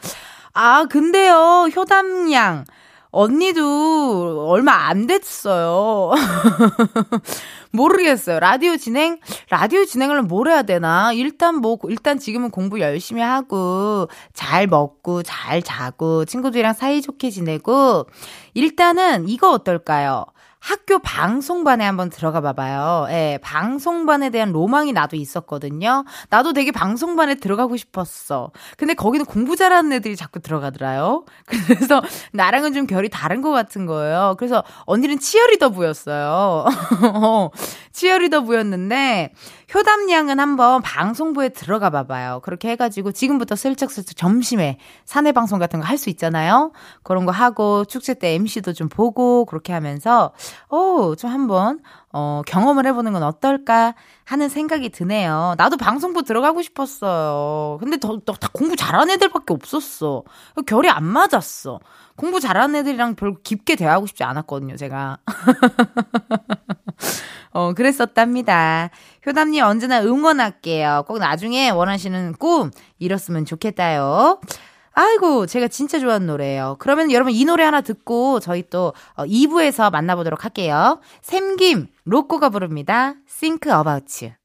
아, 0.54 0.86
근데요, 0.86 1.68
효담 1.76 2.32
양. 2.32 2.66
언니도 3.12 4.48
얼마 4.50 4.88
안 4.88 5.08
됐어요. 5.08 6.12
모르겠어요. 7.76 8.40
라디오 8.40 8.78
진행? 8.78 9.20
라디오 9.50 9.86
진행을 9.86 10.24
뭘 10.24 10.48
해야 10.48 10.64
되나? 10.64 11.14
일단 11.14 11.56
뭐, 11.56 11.78
일단 11.90 12.18
지금은 12.20 12.50
공부 12.50 12.80
열심히 12.80 13.22
하고, 13.22 14.08
잘 14.34 14.68
먹고, 14.68 15.24
잘 15.24 15.62
자고, 15.62 16.26
친구들이랑 16.26 16.74
사이좋게 16.74 17.30
지내고, 17.30 18.08
일단은 18.54 19.30
이거 19.30 19.52
어떨까요? 19.52 20.26
학교 20.66 20.98
방송반에 20.98 21.86
한번 21.86 22.10
들어가 22.10 22.42
봐봐요. 22.42 23.06
예, 23.12 23.38
방송반에 23.44 24.32
대한 24.32 24.52
로망이 24.52 24.94
나도 24.94 25.16
있었거든요. 25.16 26.06
나도 26.32 26.54
되게 26.54 26.72
방송반에 26.72 27.36
들어가고 27.36 27.78
싶었어. 27.78 28.50
근데 28.76 28.96
거기는 28.96 29.28
공부 29.28 29.56
잘하는 29.56 29.94
애들이 29.94 30.16
자꾸 30.16 30.40
들어가더라요. 30.40 31.24
그래서 31.46 32.02
나랑은 32.32 32.74
좀 32.74 32.88
결이 32.88 33.10
다른 33.10 33.44
것 33.44 33.52
같은 33.52 33.86
거예요. 33.86 34.34
그래서 34.40 34.64
언니는 34.88 35.20
치어리더 35.20 35.70
부였어요. 35.70 36.66
치어리더 37.94 38.42
부였는데 38.42 39.34
효담 39.74 40.10
양은 40.10 40.40
한번 40.40 40.82
방송부에 40.82 41.50
들어가 41.50 41.90
봐봐요. 41.90 42.42
그렇게 42.44 42.70
해가지고 42.70 43.12
지금부터 43.12 43.56
슬쩍슬쩍 43.56 44.16
점심에 44.16 44.78
사내 45.06 45.32
방송 45.32 45.58
같은 45.60 45.80
거 45.80 45.86
할 45.86 45.98
수 45.98 46.10
있잖아요. 46.10 46.72
그런 47.04 47.26
거 47.26 47.32
하고 47.32 47.86
축제 47.86 48.14
때 48.14 48.34
MC도 48.36 48.74
좀 48.74 48.90
보고 48.90 49.46
그렇게 49.46 49.72
하면서 49.74 50.34
어, 50.70 51.16
좀 51.18 51.32
한번 51.32 51.80
어, 52.18 52.44
경험을 52.48 52.86
해보는 52.86 53.12
건 53.12 53.24
어떨까 53.24 53.94
하는 54.24 54.48
생각이 54.48 54.88
드네요. 54.88 55.56
나도 55.58 55.76
방송부 55.76 56.24
들어가고 56.24 56.62
싶었어요. 56.62 57.78
근데 57.82 57.98
더, 57.98 58.22
더, 58.26 58.32
다 58.32 58.48
공부 58.54 58.78
잘하는 58.78 59.16
애들밖에 59.16 59.54
없었어. 59.54 60.24
결이 60.66 60.88
안 60.88 61.04
맞았어. 61.04 61.82
공부 62.16 62.40
잘하는 62.40 62.78
애들이랑 62.78 63.16
별로 63.16 63.36
깊게 63.44 63.76
대화하고 63.76 64.06
싶지 64.06 64.24
않았거든요, 64.24 64.78
제가. 64.78 65.18
어, 67.52 67.74
그랬었답니다. 67.74 68.92
효담님 69.28 69.66
언제나 69.66 70.02
응원할게요. 70.02 71.04
꼭 71.08 71.20
나중에 71.20 71.70
원하시는 71.70 72.36
꿈 72.40 72.72
이뤘으면 73.00 73.44
좋겠다요. 73.44 74.40
아이고, 74.98 75.46
제가 75.46 75.68
진짜 75.68 76.00
좋아하는 76.00 76.26
노래예요. 76.28 76.78
그러면 76.80 77.12
여러분 77.12 77.34
이 77.34 77.44
노래 77.44 77.64
하나 77.66 77.82
듣고 77.82 78.40
저희 78.40 78.64
또 78.70 78.94
2부에서 79.18 79.88
어, 79.88 79.90
만나보도록 79.90 80.46
할게요. 80.46 81.02
샘김, 81.22 81.88
로꼬가 82.06 82.50
부릅니다. 82.50 83.16
Think 83.28 83.72
About 83.72 84.26
You. 84.26 84.45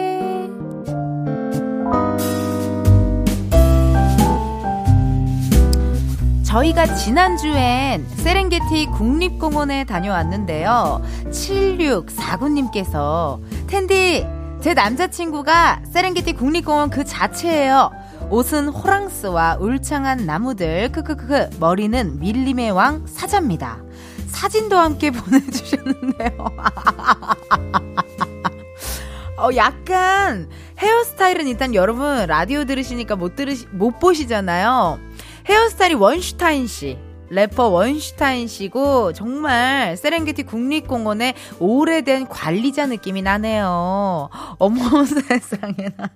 저희가 6.51 6.95
지난주엔 6.95 8.05
세렝게티 8.17 8.87
국립공원에 8.87 9.85
다녀왔는데요. 9.85 11.01
7649님께서 11.29 13.39
텐디 13.67 14.27
제 14.59 14.73
남자친구가 14.73 15.83
세렝게티 15.89 16.33
국립공원 16.33 16.89
그 16.89 17.05
자체예요. 17.05 17.91
옷은 18.29 18.67
호랑스와 18.67 19.59
울창한 19.61 20.25
나무들 20.25 20.91
크크크크 20.91 21.51
머리는 21.61 22.19
밀림의 22.19 22.71
왕 22.71 23.07
사자입니다. 23.07 23.77
사진도 24.27 24.77
함께 24.77 25.09
보내주셨는데요. 25.11 26.31
어, 29.37 29.47
약간 29.55 30.49
헤어스타일은 30.79 31.47
일단 31.47 31.73
여러분 31.73 32.27
라디오 32.27 32.65
들으시니까 32.65 33.15
못 33.15 33.37
들으시 33.37 33.67
못 33.71 34.01
보시잖아요. 34.01 34.99
헤어스타일이 35.45 35.95
원슈타인 35.95 36.67
씨. 36.67 36.97
래퍼 37.29 37.69
원슈타인 37.69 38.47
씨고 38.49 39.13
정말 39.13 39.95
세렝게티 39.95 40.43
국립공원의 40.43 41.33
오래된 41.59 42.27
관리자 42.27 42.87
느낌이 42.87 43.21
나네요. 43.21 44.29
어머 44.59 45.05
세상에나. 45.05 46.09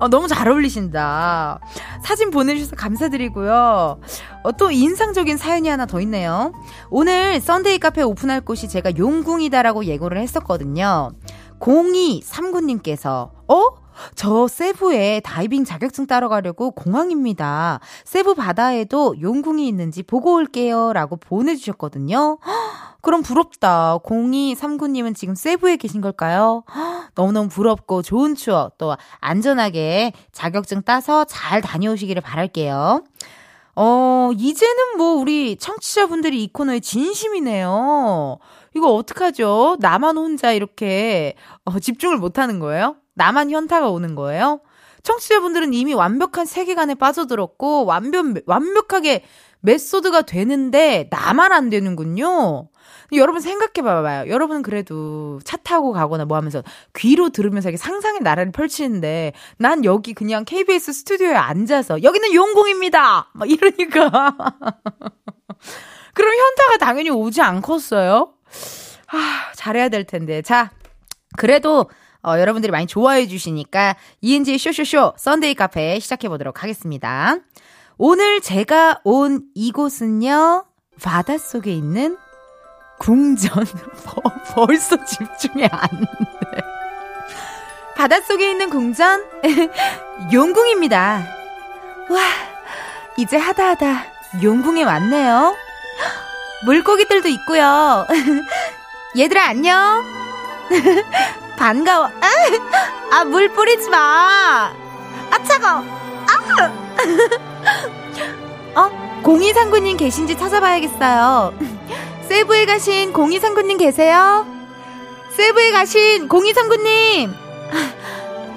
어, 0.00 0.08
너무 0.08 0.28
잘 0.28 0.48
어울리신다. 0.48 1.60
사진 2.02 2.30
보내주셔서 2.30 2.76
감사드리고요. 2.76 4.00
어, 4.42 4.52
또 4.52 4.70
인상적인 4.70 5.38
사연이 5.38 5.68
하나 5.68 5.86
더 5.86 6.00
있네요. 6.02 6.52
오늘 6.90 7.40
썬데이 7.40 7.78
카페 7.78 8.02
오픈할 8.02 8.42
곳이 8.42 8.68
제가 8.68 8.96
용궁이다라고 8.98 9.86
예고를 9.86 10.20
했었거든요. 10.20 11.12
0239님께서, 11.58 13.30
어? 13.48 13.68
저 14.14 14.48
세부에 14.48 15.20
다이빙 15.20 15.64
자격증 15.64 16.06
따러 16.06 16.28
가려고 16.28 16.70
공항입니다. 16.70 17.80
세부 18.04 18.34
바다에도 18.34 19.14
용궁이 19.20 19.66
있는지 19.66 20.02
보고 20.02 20.34
올게요. 20.34 20.92
라고 20.92 21.16
보내주셨거든요. 21.16 22.38
그럼 23.02 23.22
부럽다. 23.22 23.98
0239님은 23.98 25.14
지금 25.14 25.34
세부에 25.34 25.76
계신 25.76 26.00
걸까요? 26.00 26.64
너무너무 27.14 27.48
부럽고 27.48 28.02
좋은 28.02 28.34
추억 28.34 28.78
또 28.78 28.96
안전하게 29.20 30.12
자격증 30.32 30.82
따서 30.82 31.24
잘 31.24 31.60
다녀오시기를 31.60 32.22
바랄게요. 32.22 33.02
어, 33.76 34.30
이제는 34.36 34.98
뭐 34.98 35.14
우리 35.14 35.56
청취자분들이 35.56 36.42
이 36.42 36.52
코너에 36.52 36.80
진심이네요. 36.80 38.38
이거 38.76 38.94
어떡하죠? 38.94 39.76
나만 39.80 40.16
혼자 40.16 40.52
이렇게 40.52 41.34
어, 41.64 41.78
집중을 41.78 42.18
못 42.18 42.38
하는 42.38 42.58
거예요? 42.58 42.96
나만 43.20 43.50
현타가 43.50 43.90
오는 43.90 44.14
거예요? 44.14 44.60
청취자분들은 45.02 45.74
이미 45.74 45.92
완벽한 45.92 46.46
세계관에 46.46 46.94
빠져들었고 46.94 47.84
완벽 47.84 48.24
완벽하게 48.46 49.24
메소드가 49.60 50.22
되는데 50.22 51.06
나만 51.10 51.52
안 51.52 51.68
되는군요. 51.68 52.68
여러분 53.12 53.42
생각해 53.42 53.84
봐봐요. 53.84 54.30
여러분은 54.30 54.62
그래도 54.62 55.38
차 55.44 55.58
타고 55.58 55.92
가거나 55.92 56.24
뭐 56.24 56.38
하면서 56.38 56.62
귀로 56.96 57.28
들으면서 57.28 57.68
이렇게 57.68 57.76
상상의 57.76 58.20
나라를 58.22 58.52
펼치는데 58.52 59.34
난 59.58 59.84
여기 59.84 60.14
그냥 60.14 60.46
KBS 60.46 60.90
스튜디오에 60.92 61.34
앉아서 61.34 62.02
여기는 62.02 62.32
용궁입니다. 62.32 63.32
막 63.34 63.50
이러니까 63.50 64.10
그럼 66.14 66.32
현타가 66.34 66.78
당연히 66.80 67.10
오지 67.10 67.42
않겠어요? 67.42 68.32
아, 69.08 69.52
잘해야 69.56 69.90
될 69.90 70.04
텐데. 70.04 70.40
자, 70.40 70.70
그래도 71.36 71.90
어, 72.22 72.38
여러분들이 72.38 72.70
많이 72.70 72.86
좋아해 72.86 73.26
주시니까 73.26 73.96
이은지의 74.20 74.58
쇼쇼쇼 74.58 75.14
썬데이 75.16 75.54
카페 75.54 75.98
시작해 76.00 76.28
보도록 76.28 76.62
하겠습니다. 76.62 77.36
오늘 77.98 78.40
제가 78.40 79.00
온 79.04 79.42
이곳은요. 79.54 80.64
바닷속에 81.02 81.72
있는 81.72 82.16
궁전. 82.98 83.64
벌써 84.54 85.02
집중이 85.04 85.64
안 85.70 85.88
돼. 85.90 86.60
바닷속에 87.96 88.50
있는 88.50 88.70
궁전 88.70 89.24
용궁입니다. 90.32 91.26
와, 92.10 92.20
이제 93.16 93.36
하다하다 93.36 94.04
용궁에 94.42 94.82
왔네요. 94.84 95.54
물고기들도 96.64 97.28
있고요. 97.28 98.06
얘들아 99.16 99.48
안녕. 99.48 100.04
반가워. 101.60 102.06
아, 102.06 102.10
아, 103.20 103.24
물 103.24 103.52
뿌리지 103.52 103.90
마. 103.90 104.72
아, 105.30 105.42
차가워. 105.44 105.84
아! 106.26 106.40
어? 108.80 109.20
공이상구님 109.22 109.98
계신지 109.98 110.38
찾아봐야겠어요. 110.38 111.52
세부에 112.28 112.64
가신 112.64 113.12
공이상구님 113.12 113.76
계세요? 113.76 114.46
세부에 115.36 115.72
가신 115.72 116.28
공이상구님! 116.28 117.34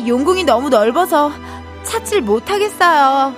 용궁이 0.07 0.45
너무 0.45 0.69
넓어서 0.69 1.29
찾질 1.83 2.22
못하겠어요. 2.22 3.36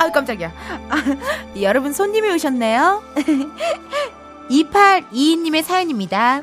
아, 0.00 0.10
깜짝이야. 0.10 0.50
아, 0.88 0.96
여러분, 1.60 1.92
손님이 1.92 2.30
오셨네요. 2.30 3.02
2822님의 4.50 5.62
사연입니다. 5.62 6.42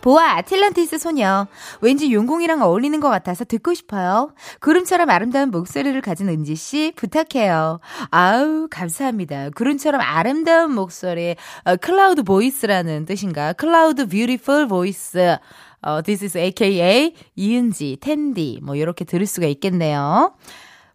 보아 0.00 0.36
아틀란티스 0.36 0.98
소녀. 0.98 1.46
왠지 1.80 2.12
용궁이랑 2.12 2.62
어울리는 2.62 2.98
것 3.00 3.08
같아서 3.08 3.44
듣고 3.44 3.74
싶어요. 3.74 4.32
구름처럼 4.60 5.10
아름다운 5.10 5.50
목소리를 5.50 6.00
가진 6.00 6.28
은지 6.28 6.54
씨, 6.54 6.92
부탁해요. 6.96 7.80
아우, 8.10 8.68
감사합니다. 8.70 9.50
구름처럼 9.50 10.00
아름다운 10.00 10.74
목소리, 10.74 11.36
어, 11.64 11.76
cloud 11.76 12.22
voice라는 12.22 13.04
뜻인가? 13.06 13.52
cloud 13.52 14.06
beautiful 14.08 14.68
voice. 14.68 15.36
어, 15.80 16.02
this 16.02 16.24
is 16.24 16.38
AKA 16.38 17.14
이은지, 17.36 17.98
텐디, 18.00 18.58
뭐, 18.62 18.74
이렇게 18.74 19.04
들을 19.04 19.26
수가 19.26 19.46
있겠네요. 19.46 20.34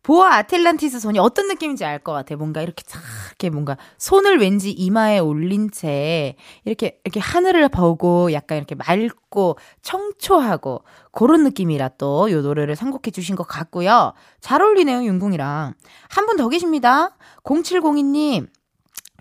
보아 0.03 0.35
아틀란티스 0.35 0.99
손이 0.99 1.17
어떤 1.19 1.47
느낌인지 1.47 1.85
알 1.85 1.99
것 1.99 2.11
같아. 2.13 2.35
뭔가 2.35 2.61
이렇게 2.61 2.83
쫙, 2.85 2.99
이렇게 3.29 3.49
뭔가 3.49 3.77
손을 3.97 4.37
왠지 4.39 4.71
이마에 4.71 5.19
올린 5.19 5.71
채 5.71 6.35
이렇게, 6.65 6.99
이렇게 7.05 7.19
하늘을 7.21 7.69
보고 7.69 8.31
약간 8.33 8.57
이렇게 8.57 8.75
맑고 8.75 9.57
청초하고 9.81 10.83
그런 11.13 11.43
느낌이라 11.43 11.89
또 11.97 12.29
요 12.31 12.41
노래를 12.41 12.75
선곡해 12.75 13.11
주신 13.11 13.35
것 13.35 13.47
같고요. 13.47 14.13
잘 14.41 14.61
어울리네요, 14.61 15.03
윤궁이랑. 15.03 15.73
한 16.09 16.25
분 16.25 16.37
더 16.37 16.49
계십니다. 16.49 17.15
0702님. 17.43 18.47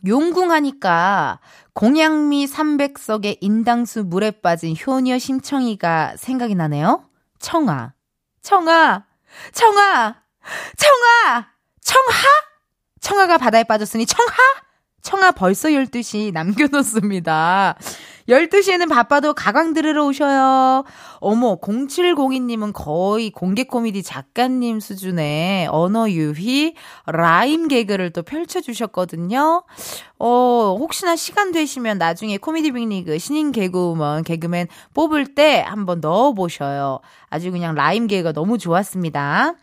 용궁하니까 0.07 1.39
공양미 1.75 2.47
300석의 2.47 3.39
인당수 3.41 4.05
물에 4.05 4.33
빠진 4.33 4.75
효녀 4.77 5.19
심청이가 5.19 6.17
생각이 6.17 6.55
나네요. 6.57 7.05
청아. 7.39 7.93
청아. 8.43 9.05
청아. 9.53 10.22
청아! 10.77 11.49
청하? 11.81 12.29
청아가 13.01 13.39
바다에 13.39 13.65
빠졌으니 13.65 14.07
청하? 14.07 14.33
청아 15.03 15.33
벌써 15.33 15.69
12시 15.69 16.33
남겨놓습니다. 16.33 17.77
12시에는 18.29 18.89
바빠도 18.89 19.35
가강 19.35 19.75
들으러 19.75 20.07
오셔요. 20.07 20.85
어머, 21.19 21.57
0702님은 21.59 22.73
거의 22.73 23.31
공개 23.31 23.65
코미디 23.65 24.05
작가님 24.05 24.79
수준의 24.79 25.67
언어 25.69 26.09
유희, 26.09 26.75
라임 27.07 27.67
개그를 27.67 28.11
또 28.11 28.23
펼쳐주셨거든요. 28.23 29.65
어, 30.21 30.77
혹시나 30.79 31.17
시간 31.17 31.51
되시면 31.51 31.99
나중에 31.99 32.37
코미디 32.37 32.71
빅리그 32.71 33.19
신인 33.19 33.51
개그우먼, 33.51 34.23
개그맨 34.23 34.69
뽑을 34.95 35.35
때 35.35 35.65
한번 35.67 36.01
넣어보셔요. 36.01 37.01
아주 37.29 37.51
그냥 37.51 37.75
라임 37.75 38.07
개그가 38.07 38.33
너무 38.33 38.57
좋았습니다. 38.57 39.55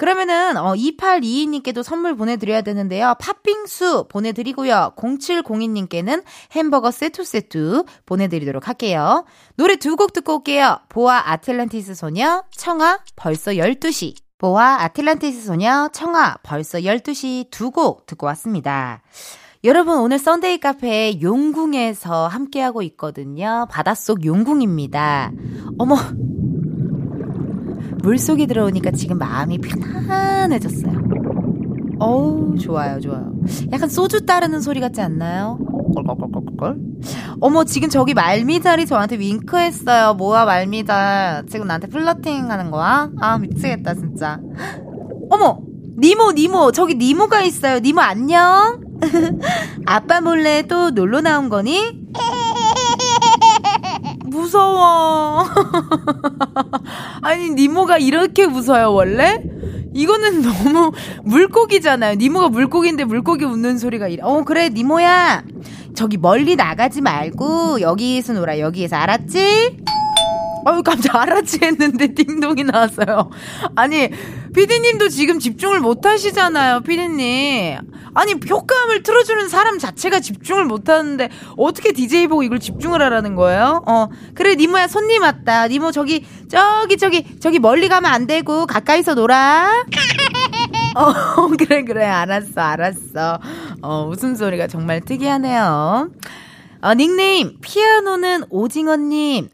그러면은 0.00 0.56
어 0.56 0.72
2822님께도 0.72 1.82
선물 1.82 2.16
보내드려야 2.16 2.62
되는데요. 2.62 3.14
팥빙수 3.20 4.06
보내드리고요. 4.08 4.94
0702님께는 4.96 6.22
햄버거 6.52 6.90
세트 6.90 7.22
세트 7.22 7.84
보내드리도록 8.06 8.66
할게요. 8.66 9.26
노래 9.56 9.76
두 9.76 9.96
곡 9.96 10.14
듣고 10.14 10.36
올게요. 10.36 10.78
보아 10.88 11.30
아틀란티스 11.32 11.94
소녀 11.96 12.44
청아 12.56 13.00
벌써 13.14 13.50
12시 13.50 14.14
보아 14.38 14.84
아틀란티스 14.84 15.42
소녀 15.44 15.90
청아 15.92 16.38
벌써 16.44 16.78
12시 16.78 17.50
두 17.50 17.70
곡 17.70 18.06
듣고 18.06 18.24
왔습니다. 18.28 19.02
여러분 19.64 19.98
오늘 19.98 20.18
썬데이 20.18 20.60
카페 20.60 21.20
용궁에서 21.20 22.26
함께하고 22.26 22.80
있거든요. 22.82 23.66
바닷속 23.70 24.24
용궁입니다. 24.24 25.32
어머 25.78 25.96
물속에 28.02 28.46
들어오니까 28.46 28.90
지금 28.92 29.18
마음이 29.18 29.58
편안해졌어요. 29.58 31.00
어우, 31.98 32.56
좋아요, 32.58 32.98
좋아요. 33.00 33.30
약간 33.72 33.88
소주 33.88 34.24
따르는 34.24 34.60
소리 34.60 34.80
같지 34.80 35.00
않나요? 35.00 35.58
꼴꼴꼴꼴꼴. 35.94 36.78
어머, 37.40 37.64
지금 37.64 37.88
저기 37.88 38.14
말미잘이 38.14 38.86
저한테 38.86 39.18
윙크했어요. 39.18 40.14
뭐야, 40.14 40.44
말미잘. 40.46 41.44
지금 41.50 41.66
나한테 41.66 41.88
flirting 41.88 42.50
하는 42.50 42.70
거야? 42.70 43.10
아, 43.20 43.38
미치겠다, 43.38 43.94
진짜. 43.94 44.40
어머! 45.30 45.58
니모, 45.98 46.32
니모, 46.32 46.72
저기 46.72 46.94
니모가 46.94 47.42
있어요. 47.42 47.80
니모 47.80 48.00
안녕? 48.00 48.80
아빠 49.84 50.20
몰래 50.22 50.62
또 50.62 50.90
놀러 50.90 51.20
나온 51.20 51.50
거니? 51.50 52.00
무서워. 54.30 55.44
아니, 57.22 57.50
니모가 57.50 57.98
이렇게 57.98 58.46
무서워요, 58.46 58.92
원래? 58.92 59.42
이거는 59.92 60.42
너무 60.42 60.92
물고기잖아요. 61.24 62.14
니모가 62.14 62.48
물고기인데 62.48 63.04
물고기 63.04 63.44
웃는 63.44 63.78
소리가 63.78 64.08
이래. 64.08 64.22
어, 64.22 64.44
그래, 64.44 64.68
니모야. 64.68 65.42
저기 65.94 66.16
멀리 66.16 66.56
나가지 66.56 67.00
말고 67.00 67.80
여기에서 67.80 68.32
놀아. 68.32 68.58
여기에서 68.60 68.96
알았지? 68.96 69.78
어유 70.66 70.82
깜짝 70.82 71.16
알았지 71.16 71.60
했는데 71.62 72.08
띵동이 72.14 72.64
나왔어요. 72.64 73.30
아니, 73.76 74.10
피디님도 74.54 75.08
지금 75.08 75.38
집중을 75.38 75.80
못 75.80 76.04
하시잖아요, 76.04 76.80
피디님. 76.80 77.78
아니, 78.14 78.34
효과음을 78.48 79.02
틀어주는 79.02 79.48
사람 79.48 79.78
자체가 79.78 80.20
집중을 80.20 80.64
못 80.64 80.88
하는데, 80.88 81.28
어떻게 81.56 81.92
DJ 81.92 82.26
보고 82.26 82.42
이걸 82.42 82.58
집중을 82.58 83.00
하라는 83.02 83.36
거예요? 83.36 83.82
어, 83.86 84.08
그래, 84.34 84.56
니모야, 84.56 84.88
손님 84.88 85.22
왔다. 85.22 85.68
니모, 85.68 85.92
저기, 85.92 86.26
저기, 86.48 86.96
저기, 86.96 87.38
저기 87.38 87.58
멀리 87.58 87.88
가면 87.88 88.10
안 88.10 88.26
되고, 88.26 88.66
가까이서 88.66 89.14
놀아. 89.14 89.84
어, 90.96 91.46
그래, 91.56 91.84
그래, 91.84 92.04
알았어, 92.04 92.60
알았어. 92.60 93.38
어, 93.82 94.08
웃음소리가 94.10 94.66
정말 94.66 95.00
특이하네요. 95.00 96.10
어, 96.82 96.94
닉네임, 96.94 97.58
피아노는 97.60 98.44
오징어님. 98.50 99.48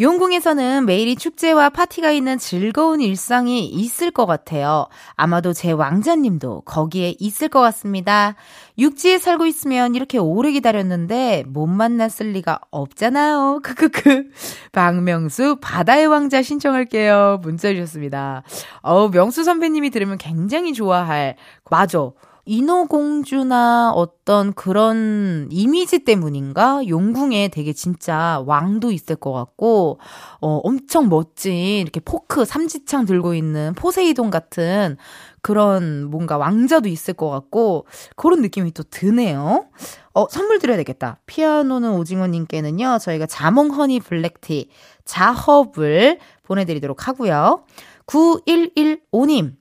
용궁에서는 0.00 0.86
매일이 0.86 1.14
축제와 1.14 1.68
파티가 1.68 2.10
있는 2.10 2.38
즐거운 2.38 3.02
일상이 3.02 3.66
있을 3.66 4.10
것 4.10 4.24
같아요. 4.24 4.86
아마도 5.14 5.52
제 5.52 5.72
왕자님도 5.72 6.62
거기에 6.62 7.16
있을 7.18 7.48
것 7.48 7.60
같습니다. 7.60 8.34
육지에 8.78 9.18
살고 9.18 9.44
있으면 9.44 9.94
이렇게 9.94 10.16
오래 10.16 10.52
기다렸는데 10.52 11.44
못 11.46 11.66
만났을 11.66 12.32
리가 12.32 12.60
없잖아요. 12.70 13.60
크크크. 13.62 14.30
박명수 14.72 15.58
바다의 15.60 16.06
왕자 16.06 16.40
신청할게요. 16.42 17.40
문자 17.42 17.68
주셨습니다. 17.68 18.42
어우, 18.80 19.10
명수 19.10 19.44
선배님이 19.44 19.90
들으면 19.90 20.16
굉장히 20.16 20.72
좋아할. 20.72 21.36
맞아. 21.70 22.10
인어공주나 22.50 23.92
어떤 23.94 24.52
그런 24.52 25.46
이미지 25.52 26.00
때문인가? 26.00 26.82
용궁에 26.88 27.46
되게 27.46 27.72
진짜 27.72 28.42
왕도 28.44 28.90
있을 28.90 29.14
것 29.14 29.32
같고, 29.32 30.00
어, 30.40 30.60
엄청 30.64 31.08
멋진 31.08 31.52
이렇게 31.54 32.00
포크, 32.00 32.44
삼지창 32.44 33.06
들고 33.06 33.34
있는 33.34 33.72
포세이돈 33.74 34.30
같은 34.30 34.96
그런 35.42 36.10
뭔가 36.10 36.38
왕자도 36.38 36.88
있을 36.88 37.14
것 37.14 37.30
같고, 37.30 37.86
그런 38.16 38.42
느낌이 38.42 38.72
또 38.72 38.82
드네요. 38.82 39.66
어, 40.12 40.26
선물 40.28 40.58
드려야 40.58 40.76
되겠다. 40.78 41.18
피아노는 41.26 41.92
오징어님께는요, 41.92 42.98
저희가 43.00 43.26
자몽 43.26 43.70
허니 43.70 44.00
블랙티, 44.00 44.70
자허블 45.04 46.18
보내드리도록 46.42 47.06
하고요. 47.06 47.62
9115님, 48.06 49.59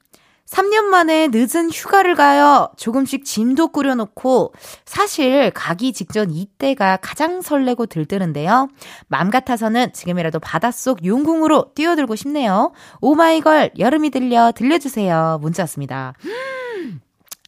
3년 0.49 0.85
만에 0.85 1.29
늦은 1.31 1.69
휴가를 1.69 2.15
가요. 2.15 2.69
조금씩 2.75 3.23
짐도 3.23 3.67
꾸려놓고 3.67 4.53
사실 4.83 5.51
가기 5.51 5.93
직전 5.93 6.31
이때가 6.31 6.97
가장 6.97 7.41
설레고 7.41 7.85
들뜨는데요. 7.85 8.67
맘 9.07 9.29
같아서는 9.29 9.93
지금이라도 9.93 10.39
바닷속 10.39 11.05
용궁으로 11.05 11.73
뛰어들고 11.75 12.15
싶네요. 12.15 12.71
오마이걸 12.99 13.71
여름이 13.77 14.09
들려 14.09 14.51
들려주세요. 14.51 15.37
문자 15.41 15.63
왔습니다. 15.63 16.13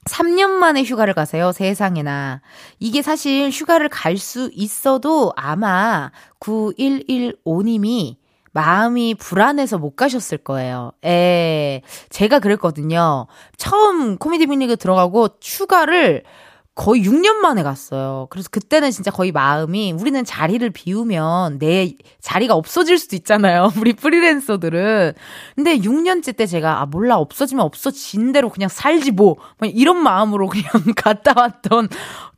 3년 0.05 0.49
만에 0.49 0.83
휴가를 0.83 1.13
가세요, 1.13 1.51
세상에나. 1.51 2.41
이게 2.79 3.01
사실 3.01 3.49
휴가를 3.51 3.87
갈 3.89 4.17
수 4.17 4.49
있어도 4.53 5.31
아마 5.35 6.11
9115님이 6.39 8.20
마음이 8.51 9.15
불안해서 9.15 9.77
못 9.77 9.95
가셨을 9.95 10.37
거예요. 10.39 10.91
에, 11.05 11.81
제가 12.09 12.39
그랬거든요. 12.39 13.27
처음 13.57 14.17
코미디 14.17 14.47
빅리그 14.47 14.75
들어가고 14.75 15.29
휴가를 15.41 16.23
거의 16.73 17.03
6년 17.03 17.36
만에 17.36 17.63
갔어요. 17.63 18.27
그래서 18.29 18.47
그때는 18.49 18.91
진짜 18.91 19.12
거의 19.12 19.34
마음이 19.34 19.91
우리는 19.91 20.23
자리를 20.23 20.67
비우면 20.69 21.60
내 21.60 21.95
자리가 22.21 22.55
없어질 22.55 22.97
수도 22.97 23.17
있잖아요. 23.17 23.73
우리 23.79 23.91
프리랜서들은. 23.93 25.13
근데 25.55 25.77
6년째 25.77 26.36
때 26.36 26.45
제가 26.45 26.81
아 26.81 26.86
몰라 26.86 27.17
없어지면 27.17 27.65
없어진 27.65 28.31
대로 28.31 28.49
그냥 28.49 28.69
살지 28.69 29.12
뭐 29.12 29.36
이런 29.63 29.97
마음으로 30.01 30.47
그냥 30.47 30.65
갔다 30.95 31.34
왔던 31.36 31.89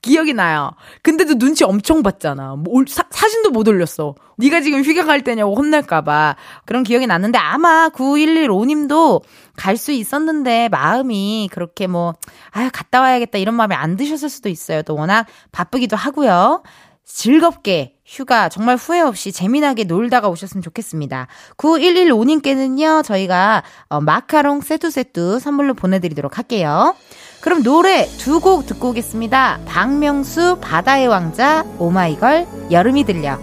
기억이 0.01 0.33
나요. 0.33 0.71
근데도 1.03 1.37
눈치 1.37 1.63
엄청 1.63 2.03
봤잖아. 2.03 2.55
뭐, 2.55 2.83
사, 2.87 3.03
사진도 3.09 3.51
못 3.51 3.67
올렸어. 3.67 4.15
네가 4.37 4.61
지금 4.61 4.83
휴가 4.83 5.05
갈 5.05 5.23
때냐고 5.23 5.55
혼날까 5.55 6.01
봐. 6.01 6.35
그런 6.65 6.83
기억이 6.83 7.07
났는데 7.07 7.37
아마 7.37 7.89
9115님도 7.89 9.21
갈 9.55 9.77
수 9.77 9.91
있었는데 9.91 10.69
마음이 10.69 11.49
그렇게 11.51 11.87
뭐, 11.87 12.13
아 12.51 12.69
갔다 12.71 13.01
와야겠다 13.01 13.37
이런 13.37 13.55
마음이 13.55 13.75
안 13.75 13.95
드셨을 13.97 14.29
수도 14.29 14.49
있어요. 14.49 14.81
또 14.83 14.95
워낙 14.95 15.25
바쁘기도 15.51 15.95
하고요. 15.95 16.63
즐겁게 17.05 17.95
휴가 18.05 18.47
정말 18.49 18.77
후회 18.77 19.01
없이 19.01 19.31
재미나게 19.33 19.83
놀다가 19.83 20.29
오셨으면 20.29 20.61
좋겠습니다. 20.61 21.27
9115님께는요, 21.57 23.03
저희가 23.03 23.63
어, 23.89 23.99
마카롱 24.01 24.61
세뚜세뚜 24.61 25.39
선물로 25.39 25.73
보내드리도록 25.73 26.37
할게요. 26.37 26.95
그럼 27.41 27.61
노래 27.63 28.05
두 28.19 28.39
곡 28.39 28.65
듣고 28.65 28.89
오겠습니다. 28.89 29.59
박명수 29.65 30.59
바다의 30.61 31.07
왕자 31.07 31.65
오마이걸 31.77 32.47
여름이 32.71 33.03
들려. 33.03 33.37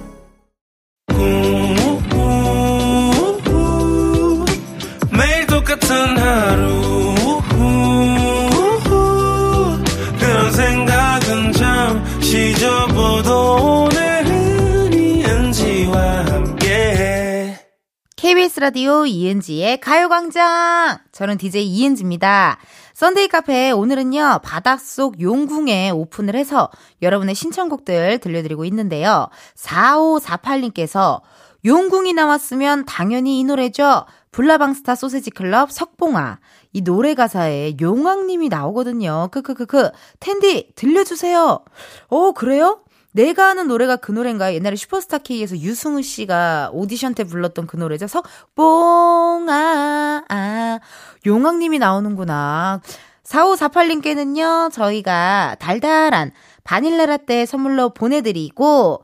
매 1.08 1.79
같은 5.90 6.16
하루 6.18 7.14
그런 10.20 10.52
생각은 10.52 11.52
잠시 11.52 12.54
접어도 12.54 13.88
오늘은 13.88 14.92
이은지와 14.92 16.26
함께 16.26 17.56
KBS 18.14 18.60
라디오 18.60 19.04
이은지의 19.04 19.80
가요광장. 19.80 20.98
저는 21.10 21.38
DJ 21.38 21.66
이은지입니다. 21.66 22.58
썬데이 22.94 23.26
카페 23.26 23.72
오늘은요, 23.72 24.42
바닷속 24.44 25.20
용궁에 25.20 25.90
오픈을 25.90 26.36
해서 26.36 26.70
여러분의 27.02 27.34
신청곡들 27.34 28.18
들려드리고 28.18 28.64
있는데요. 28.66 29.28
4548님께서 29.56 31.22
용궁이 31.64 32.12
나왔으면 32.12 32.84
당연히 32.84 33.40
이 33.40 33.44
노래죠. 33.44 34.04
불나방스타 34.32 34.94
소세지 34.94 35.30
클럽 35.30 35.72
석봉아. 35.72 36.38
이 36.72 36.82
노래 36.82 37.14
가사에 37.14 37.74
용왕님이 37.80 38.48
나오거든요. 38.48 39.28
크크크크. 39.32 39.90
은디, 40.20 40.72
들려주세요. 40.76 41.64
어, 42.08 42.32
그래요? 42.32 42.82
내가 43.12 43.48
아는 43.50 43.66
노래가 43.66 43.96
그 43.96 44.12
노래인가요? 44.12 44.54
옛날에 44.54 44.76
슈퍼스타 44.76 45.18
K에서 45.18 45.58
유승우 45.58 46.02
씨가 46.02 46.70
오디션 46.72 47.14
때 47.14 47.24
불렀던 47.24 47.66
그 47.66 47.76
노래죠. 47.76 48.06
석봉아, 48.06 49.52
아, 50.28 50.78
용왕님이 51.26 51.80
나오는구나. 51.80 52.80
4548님께는요, 53.24 54.72
저희가 54.72 55.56
달달한 55.58 56.30
바닐라 56.62 57.06
라떼 57.06 57.46
선물로 57.46 57.90
보내드리고, 57.90 59.02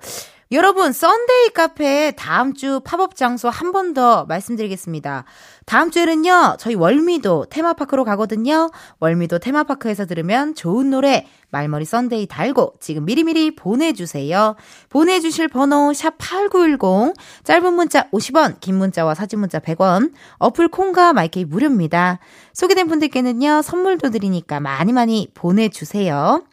여러분, 0.53 0.93
썬데이 0.93 1.49
카페 1.55 2.13
다음 2.13 2.55
주 2.55 2.81
팝업 2.85 3.17
장소 3.17 3.49
한 3.49 3.73
번 3.73 3.95
더 3.95 4.25
말씀드리겠습니다. 4.27 5.25
다음 5.65 5.91
주에는요, 5.91 6.57
저희 6.61 6.77
월미도 6.77 7.47
테마파크로 7.51 8.05
가거든요. 8.05 8.71
월미도 9.01 9.41
테마파크에서 9.41 10.07
들으면 10.07 10.55
좋은 10.55 10.91
노래, 10.91 11.27
말머리 11.51 11.85
썬데이 11.85 12.27
달고 12.29 12.75
지금 12.79 13.05
미리미리 13.07 13.57
보내주세요. 13.57 14.55
보내주실 14.89 15.49
번호 15.49 15.91
샵8910, 15.91 17.15
짧은 17.43 17.73
문자 17.75 18.09
50원, 18.11 18.61
긴 18.61 18.77
문자와 18.77 19.15
사진 19.17 19.41
문자 19.41 19.59
100원, 19.59 20.13
어플 20.39 20.69
콩과 20.69 21.13
마이케이 21.13 21.45
무료입니다. 21.45 22.21
소개된 22.53 22.87
분들께는요, 22.87 23.63
선물도 23.63 24.11
드리니까 24.11 24.61
많이 24.61 24.93
많이 24.93 25.29
보내주세요. 25.35 26.45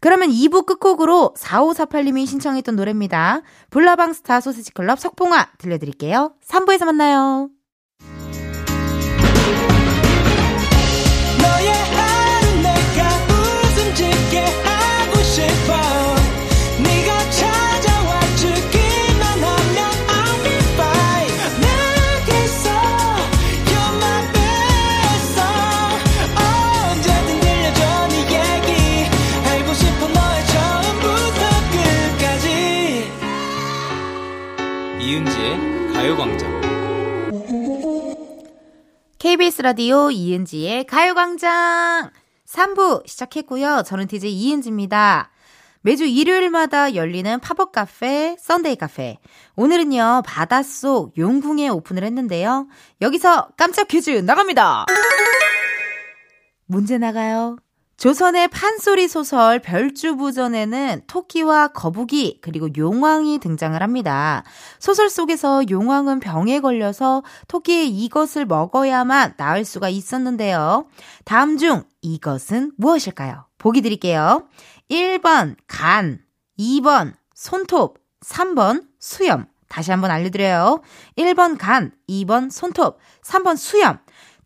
그러면 0.00 0.30
2부 0.30 0.66
끝곡으로 0.66 1.34
4548님이 1.36 2.26
신청했던 2.26 2.76
노래입니다. 2.76 3.42
불나방 3.70 4.12
스타 4.12 4.40
소세지 4.40 4.72
클럽 4.72 4.98
석봉아 4.98 5.52
들려드릴게요. 5.58 6.34
3부에서 6.46 6.84
만나요. 6.84 7.50
KBS 39.58 39.62
라디오 39.62 40.10
이은지의 40.10 40.84
가요광장 40.84 42.10
3부 42.46 43.06
시작했고요. 43.06 43.82
저는 43.84 44.06
DJ 44.06 44.32
이은지입니다. 44.32 45.30
매주 45.80 46.04
일요일마다 46.04 46.94
열리는 46.94 47.38
팝업 47.40 47.72
카페, 47.72 48.36
썬데이 48.38 48.76
카페. 48.76 49.18
오늘은요, 49.56 50.22
바닷속 50.24 51.18
용궁에 51.18 51.68
오픈을 51.68 52.04
했는데요. 52.04 52.68
여기서 53.00 53.48
깜짝 53.56 53.88
퀴즈 53.88 54.10
나갑니다! 54.10 54.86
문제 56.66 56.98
나가요. 56.98 57.56
조선의 57.98 58.46
판소리 58.46 59.08
소설 59.08 59.58
별주부전에는 59.58 61.02
토끼와 61.08 61.68
거북이 61.68 62.38
그리고 62.40 62.68
용왕이 62.76 63.40
등장을 63.40 63.82
합니다. 63.82 64.44
소설 64.78 65.10
속에서 65.10 65.68
용왕은 65.68 66.20
병에 66.20 66.60
걸려서 66.60 67.24
토끼의 67.48 67.88
이것을 67.88 68.46
먹어야만 68.46 69.34
나을 69.36 69.64
수가 69.64 69.88
있었는데요. 69.88 70.86
다음 71.24 71.58
중 71.58 71.82
이것은 72.00 72.70
무엇일까요? 72.76 73.46
보기 73.58 73.82
드릴게요. 73.82 74.46
1번 74.88 75.56
간, 75.66 76.20
2번 76.56 77.14
손톱, 77.34 77.98
3번 78.24 78.86
수염. 79.00 79.46
다시 79.68 79.90
한번 79.90 80.12
알려드려요. 80.12 80.82
1번 81.16 81.58
간, 81.58 81.90
2번 82.08 82.52
손톱, 82.52 82.98
3번 83.24 83.56
수염. 83.56 83.98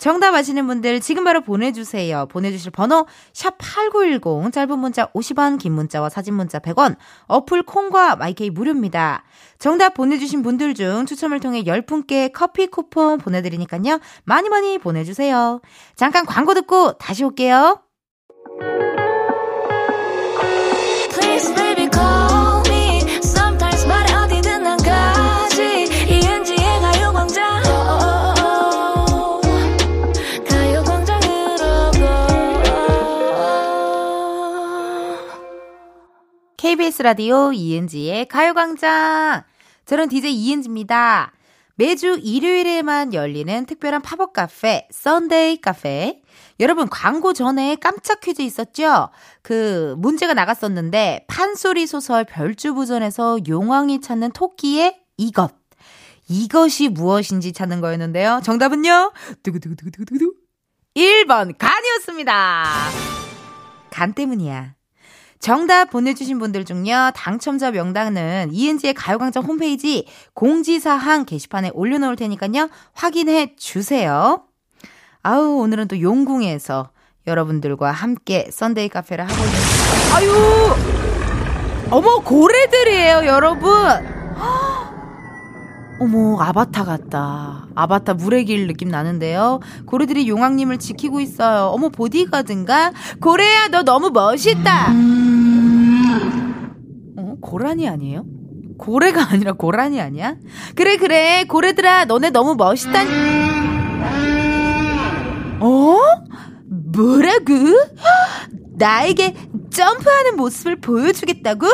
정답 0.03 0.35
아시는 0.35 0.67
분들 0.67 1.01
지금 1.01 1.23
바로 1.23 1.43
보내주세요. 1.43 2.27
보내주실 2.27 2.73
번호 2.73 3.07
샵8910 3.35 4.53
짧은 4.53 4.77
문자 4.77 5.07
50원 5.12 5.61
긴 5.61 5.75
문자와 5.75 6.09
사진 6.09 6.35
문자 6.35 6.59
100원 6.59 6.97
어플 7.29 7.62
콩과 7.62 8.17
마이케이 8.17 8.51
무료입니다. 8.51 9.23
정답 9.61 9.95
보내주신 9.95 10.43
분들 10.43 10.75
중 10.75 11.07
추첨을 11.07 11.38
통해 11.38 11.62
10분께 11.62 12.33
커피 12.33 12.67
쿠폰 12.67 13.19
보내드리니까요. 13.19 14.01
많이 14.25 14.49
많이 14.49 14.79
보내주세요. 14.79 15.61
잠깐 15.95 16.27
광고 16.27 16.53
듣고 16.55 16.95
다시 16.99 17.23
올게요. 17.23 17.81
KBS 36.73 37.03
라디오 37.03 37.53
이은지의 37.53 38.29
가요광장. 38.29 39.43
저는 39.85 40.09
DJ 40.09 40.33
이은지입니다. 40.33 41.31
매주 41.75 42.19
일요일에만 42.23 43.13
열리는 43.13 43.67
특별한 43.67 44.01
팝업 44.01 44.33
카페, 44.33 44.89
썬데이 44.91 45.61
카페. 45.61 46.23
여러분, 46.61 46.89
광고 46.89 47.35
전에 47.35 47.77
깜짝 47.77 48.23
퀴즈 48.23 48.41
있었죠? 48.41 49.11
그, 49.43 49.97
문제가 49.99 50.33
나갔었는데, 50.33 51.27
판소리 51.29 51.87
소설 51.87 52.25
별주부전에서 52.25 53.41
용왕이 53.47 54.01
찾는 54.01 54.31
토끼의 54.33 54.99
이것. 55.19 55.55
이것이 56.27 56.89
무엇인지 56.89 57.53
찾는 57.53 57.83
거였는데요. 57.83 58.41
정답은요? 58.43 59.13
두구두구두구두구두구. 59.43 60.33
1번, 60.97 61.55
간이었습니다. 61.59 62.65
간 63.91 64.15
때문이야. 64.15 64.77
정답 65.42 65.90
보내주신 65.90 66.38
분들 66.38 66.64
중요 66.64 67.11
당첨자 67.16 67.72
명단은 67.72 68.50
이은지의 68.52 68.94
가요광장 68.94 69.42
홈페이지 69.42 70.07
공지사항 70.35 71.24
게시판에 71.24 71.72
올려놓을 71.74 72.14
테니까요. 72.14 72.70
확인해 72.94 73.57
주세요. 73.57 74.44
아우 75.24 75.57
오늘은 75.59 75.88
또 75.88 76.00
용궁에서 76.00 76.90
여러분들과 77.26 77.90
함께 77.90 78.48
썬데이 78.52 78.88
카페를 78.88 79.28
하고 79.28 79.35
있는 79.35 79.59
아유! 80.14 80.76
어머 81.90 82.20
고래들이에요 82.20 83.26
여러분 83.26 83.72
어머 86.03 86.41
아바타 86.41 86.85
같다 86.85 87.69
아바타 87.77 88.15
물의 88.15 88.47
길 88.47 88.67
느낌 88.67 88.88
나는데요 88.88 89.61
고래들이 89.87 90.29
용왕님을 90.29 90.81
지키고 90.81 91.21
있어요 91.21 91.67
어머 91.67 91.91
보디가든가 91.91 92.93
고래야 93.21 93.69
너 93.69 93.85
너무 93.85 94.11
멋있다 94.11 94.88
어 97.17 97.37
고라니 97.41 97.88
아니에요? 97.88 98.25
고래가 98.79 99.31
아니라 99.31 99.53
고라니 99.53 100.01
아니야? 100.01 100.35
그래 100.75 100.97
그래 100.97 101.45
고래들아 101.45 102.07
너네 102.07 102.31
너무 102.31 102.57
멋있다 102.57 103.03
어? 105.61 105.97
뭐라고? 106.67 107.55
나에게 108.73 109.37
점프하는 109.71 110.35
모습을 110.37 110.81
보여주겠다고? 110.81 111.69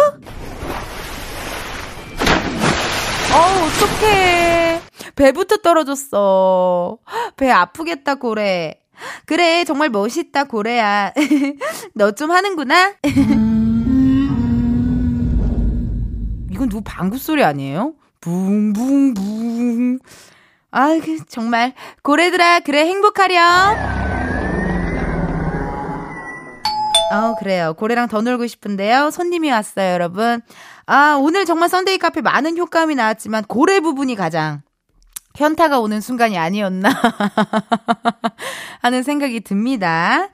어, 3.35 3.39
어떡해. 3.67 4.81
배부터 5.15 5.59
떨어졌어. 5.59 6.99
배 7.37 7.51
아프겠다, 7.51 8.15
고래. 8.17 8.75
그래, 9.27 9.65
정말 9.65 9.91
멋있다, 9.91 10.45
고래야. 10.45 11.13
너 11.95 12.11
좀 12.13 12.31
하는구나? 12.31 12.95
이건 16.51 16.69
누구 16.69 16.83
방구 16.85 17.19
소리 17.19 17.45
아니에요? 17.45 17.95
붕붕붕. 18.21 19.99
아, 20.71 20.99
그 21.05 21.25
정말 21.29 21.75
고래들아, 22.03 22.61
그래 22.61 22.87
행복하렴. 22.87 24.38
어, 27.11 27.35
그래요. 27.39 27.75
고래랑 27.75 28.09
더 28.09 28.21
놀고 28.21 28.47
싶은데요. 28.47 29.11
손님이 29.11 29.51
왔어요, 29.51 29.93
여러분. 29.93 30.41
아, 30.87 31.19
오늘 31.21 31.45
정말 31.45 31.69
썬데이 31.69 31.99
카페 31.99 32.21
많은 32.21 32.57
효과음이 32.59 32.95
나왔지만 32.95 33.45
고래 33.45 33.81
부분이 33.81 34.15
가장 34.15 34.63
현타가 35.37 35.79
오는 35.81 36.01
순간이 36.01 36.37
아니었나 36.37 36.91
하는 38.83 39.03
생각이 39.03 39.41
듭니다. 39.41 40.29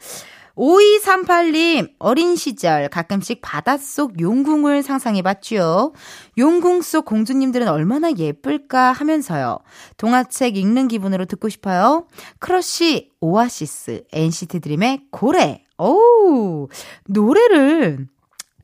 5238님, 0.57 1.91
어린 1.99 2.37
시절 2.37 2.89
가끔씩 2.89 3.41
바닷속 3.43 4.21
용궁을 4.21 4.83
상상해봤죠. 4.85 5.95
용궁 6.39 6.81
속 6.83 7.05
공주님들은 7.07 7.67
얼마나 7.67 8.13
예쁠까 8.17 8.93
하면서요. 8.93 9.59
동화책 9.97 10.57
읽는 10.57 10.89
기분으로 10.89 11.25
듣고 11.25 11.49
싶어요. 11.49 12.07
크러쉬, 12.39 13.11
오아시스, 13.21 14.05
NCT 14.13 14.61
드림의 14.61 15.07
고래. 15.11 15.65
어우, 15.77 16.69
노래를 17.07 18.07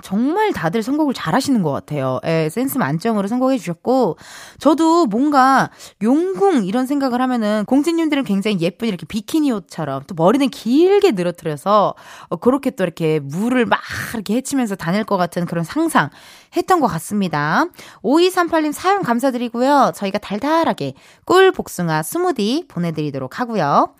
정말 0.03 0.53
다들 0.53 0.83
선곡을 0.83 1.15
잘 1.15 1.35
하시는 1.35 1.63
것 1.63 1.73
같아요. 1.73 2.21
예, 2.25 2.49
센스 2.51 2.79
만점으로 2.79 3.29
선곡해 3.29 3.59
주셨고, 3.59 4.17
저도 4.59 5.07
뭔가 5.07 5.71
용궁 6.03 6.65
이런 6.65 6.87
생각을 6.87 7.21
하면은 7.21 7.65
공주님들은 7.67 8.25
굉장히 8.25 8.61
예쁜 8.61 8.89
이렇게 8.89 9.07
비키니 9.07 9.53
옷처럼 9.53 10.05
또 10.07 10.15
머리는 10.15 10.49
길게 10.49 11.13
늘어뜨려서 11.13 11.95
어, 12.29 12.37
그렇게 12.37 12.71
또 12.71 12.85
이렇게 12.85 13.21
물을 13.21 13.67
막 13.67 13.81
이렇게 14.15 14.35
헤치면서 14.37 14.77
다닐 14.77 15.05
것 15.05 15.17
같은 15.17 15.47
그런 15.47 15.65
상상 15.65 16.11
했던 16.57 16.81
것 16.81 16.87
같습니다. 16.87 17.67
5238님 18.03 18.73
사연 18.73 19.03
감사드리고요. 19.03 19.93
저희가 19.95 20.19
달달하게 20.19 20.95
꿀 21.25 21.53
복숭아 21.53 22.03
스무디 22.03 22.67
보내드리도록 22.69 23.39
하고요. 23.41 23.95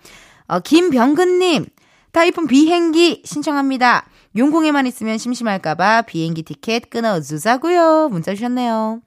어, 0.47 0.59
김병근님, 0.59 1.65
타이푼 2.11 2.47
비행기 2.47 3.21
신청합니다. 3.25 4.05
용궁에만 4.35 4.85
있으면 4.87 5.17
심심할까봐 5.17 6.03
비행기 6.03 6.43
티켓 6.43 6.89
끊어주자고요. 6.89 8.09
문자 8.09 8.33
주셨네요. 8.33 9.01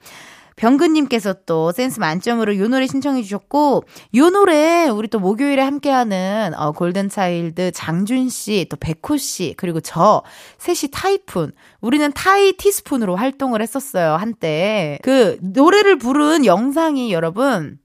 병근님께서 0.57 1.35
또 1.47 1.73
센스 1.73 1.99
만점으로 1.99 2.57
요 2.59 2.69
노래 2.69 2.87
신청해 2.87 3.23
주셨고 3.23 3.85
요 4.15 4.31
노래 4.31 4.89
우리 4.89 5.09
또 5.09 5.19
목요일에 5.19 5.61
함께하는 5.61 6.53
어, 6.57 6.73
골든차일드 6.73 7.73
장준 7.73 8.29
씨, 8.29 8.67
또 8.71 8.77
백호 8.77 9.17
씨 9.17 9.55
그리고 9.57 9.81
저 9.81 10.23
셋이 10.59 10.91
타이푼 10.93 11.53
우리는 11.81 12.11
타이 12.13 12.53
티스푼으로 12.53 13.17
활동을 13.17 13.63
했었어요 13.63 14.13
한때 14.13 14.99
그 15.03 15.39
노래를 15.43 15.99
부른 15.99 16.47
영상이 16.47 17.13
여러분 17.13 17.79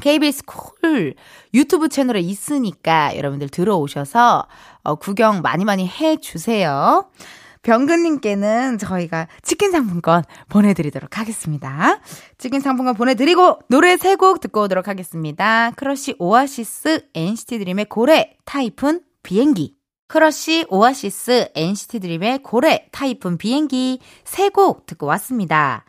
KBS 0.00 0.44
쿨 0.46 1.14
유튜브 1.54 1.88
채널에 1.88 2.20
있으니까 2.20 3.16
여러분들 3.16 3.48
들어오셔서 3.48 4.46
어, 4.82 4.94
구경 4.96 5.40
많이 5.42 5.64
많이 5.64 5.86
해 5.88 6.16
주세요. 6.16 7.08
병근님께는 7.62 8.78
저희가 8.78 9.26
치킨 9.42 9.72
상품권 9.72 10.22
보내드리도록 10.48 11.18
하겠습니다. 11.18 11.98
치킨 12.38 12.60
상품권 12.60 12.94
보내드리고 12.94 13.58
노래 13.68 13.96
세 13.96 14.14
곡 14.16 14.40
듣고 14.40 14.62
오도록 14.62 14.86
하겠습니다. 14.88 15.72
크러쉬 15.72 16.14
오아시스 16.18 17.08
NCT 17.14 17.58
드림의 17.58 17.86
고래 17.86 18.36
타이푼 18.44 19.00
비행기 19.24 19.74
크러쉬 20.06 20.66
오아시스 20.68 21.48
NCT 21.56 21.98
드림의 22.00 22.38
고래 22.44 22.86
타이푼 22.92 23.36
비행기 23.36 23.98
세 24.24 24.48
곡 24.50 24.86
듣고 24.86 25.06
왔습니다. 25.06 25.84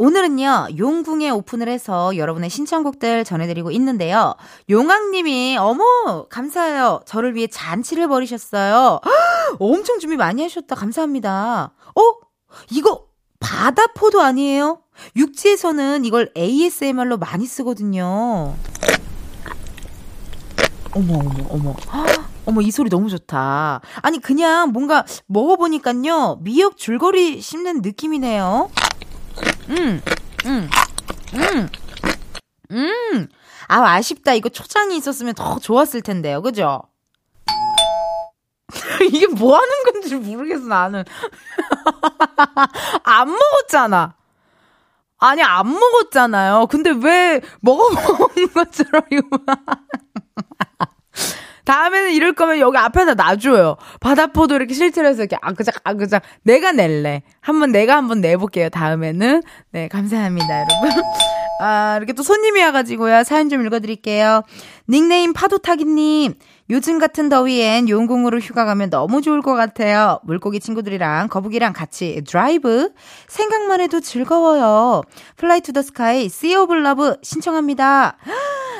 오늘은요, 0.00 0.68
용궁에 0.78 1.28
오픈을 1.30 1.68
해서 1.68 2.16
여러분의 2.16 2.50
신청곡들 2.50 3.24
전해드리고 3.24 3.72
있는데요. 3.72 4.34
용왕님이, 4.70 5.56
어머, 5.58 6.26
감사해요. 6.30 7.00
저를 7.04 7.34
위해 7.34 7.48
잔치를 7.48 8.06
벌이셨어요. 8.06 9.00
헉, 9.04 9.56
엄청 9.58 9.98
준비 9.98 10.16
많이 10.16 10.40
하셨다. 10.42 10.76
감사합니다. 10.76 11.72
어? 11.96 12.00
이거 12.70 13.06
바다포도 13.40 14.20
아니에요? 14.20 14.82
육지에서는 15.16 16.04
이걸 16.04 16.32
ASMR로 16.36 17.18
많이 17.18 17.44
쓰거든요. 17.46 18.54
어머, 20.94 21.14
어머, 21.14 21.46
어머. 21.50 21.76
헉, 21.92 22.24
어머, 22.46 22.60
이 22.60 22.70
소리 22.70 22.88
너무 22.88 23.08
좋다. 23.08 23.80
아니, 24.02 24.20
그냥 24.20 24.70
뭔가 24.70 25.04
먹어보니까요, 25.26 26.38
미역 26.42 26.76
줄거리 26.76 27.40
씹는 27.40 27.82
느낌이네요. 27.82 28.70
음, 29.70 30.02
음, 30.46 30.70
음, 31.34 31.68
음. 32.70 33.28
아, 33.68 33.94
아쉽다. 33.94 34.34
이거 34.34 34.48
초장이 34.48 34.96
있었으면 34.96 35.34
더 35.34 35.58
좋았을 35.58 36.02
텐데요. 36.02 36.42
그죠? 36.42 36.82
이게 39.12 39.26
뭐 39.26 39.56
하는 39.56 39.68
건지 39.84 40.14
모르겠어, 40.16 40.66
나는. 40.66 41.04
안 43.04 43.28
먹었잖아. 43.28 44.14
아니, 45.18 45.42
안 45.42 45.68
먹었잖아요. 45.68 46.66
근데 46.70 46.90
왜 46.90 47.40
먹어먹은 47.60 48.48
것처럼 48.54 49.02
이거. 49.10 49.28
다음에는 51.68 52.12
이럴 52.12 52.32
거면 52.32 52.58
여기 52.60 52.78
앞에다 52.78 53.12
놔줘요. 53.14 53.76
바다포도 54.00 54.54
이렇게 54.56 54.72
실제로 54.72 55.06
해서 55.06 55.20
이렇게 55.22 55.36
아그작 55.42 55.74
아그작 55.84 56.22
내가 56.42 56.72
낼래. 56.72 57.22
한번 57.42 57.72
내가 57.72 57.96
한번 57.96 58.22
내볼게요. 58.22 58.70
다음에는 58.70 59.42
네 59.72 59.88
감사합니다 59.88 60.46
여러분. 60.60 61.02
아 61.60 61.96
이렇게 61.98 62.12
또 62.12 62.22
손님이 62.22 62.62
와가지고요 62.62 63.22
사연 63.24 63.50
좀 63.50 63.66
읽어드릴게요. 63.66 64.42
닉네임 64.88 65.32
파도타기님. 65.34 66.34
요즘 66.70 66.98
같은 66.98 67.28
더위엔 67.28 67.88
용궁으로 67.88 68.38
휴가 68.38 68.64
가면 68.64 68.90
너무 68.90 69.20
좋을 69.22 69.42
것 69.42 69.54
같아요. 69.54 70.20
물고기 70.24 70.60
친구들이랑 70.60 71.28
거북이랑 71.28 71.72
같이 71.74 72.22
드라이브. 72.26 72.90
생각만 73.28 73.80
해도 73.80 74.00
즐거워요. 74.00 75.02
플라이 75.36 75.60
투 75.60 75.72
더 75.72 75.82
스카이 75.82 76.26
Sea 76.26 76.56
of 76.56 76.74
Love 76.74 77.16
신청합니다. 77.22 78.16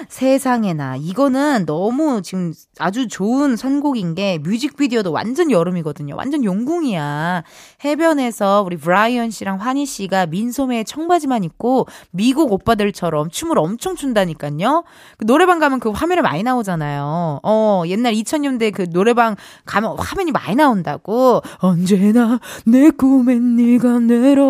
세상에나 0.09 0.97
이거는 0.97 1.67
너무 1.67 2.23
지금 2.23 2.53
아주 2.79 3.09
좋은 3.09 3.57
선곡인 3.57 4.15
게 4.15 4.39
뮤직비디오도 4.39 5.13
완전 5.13 5.51
여름이거든요. 5.51 6.17
완전 6.17 6.45
용궁이야. 6.45 7.45
해변에서 7.85 8.63
우리 8.65 8.77
브라이언 8.77 9.31
씨랑 9.31 9.61
환희 9.61 9.87
씨가 9.87 10.27
민소매에 10.27 10.85
청바지만 10.85 11.45
입고 11.45 11.87
미국 12.11 12.53
오빠들처럼 12.53 13.31
춤을 13.31 13.59
엄청 13.59 13.97
춘다니까요. 13.97 14.85
그 15.19 15.27
노래방 15.27 15.59
가면 15.59 15.79
그 15.79 15.91
화면에 15.91 16.23
많이 16.23 16.43
나오잖아요. 16.43 17.41
어, 17.43 17.83
옛날 17.87 18.15
2000년대 18.15 18.73
그 18.73 18.91
노래방 18.91 19.37
가면 19.67 19.97
화면이 19.99 20.33
많이 20.33 20.57
나온다고. 20.57 21.43
언제나 21.59 22.41
내 22.65 22.91
꿈엔 22.91 23.57
네가 23.57 24.01
내려. 24.01 24.43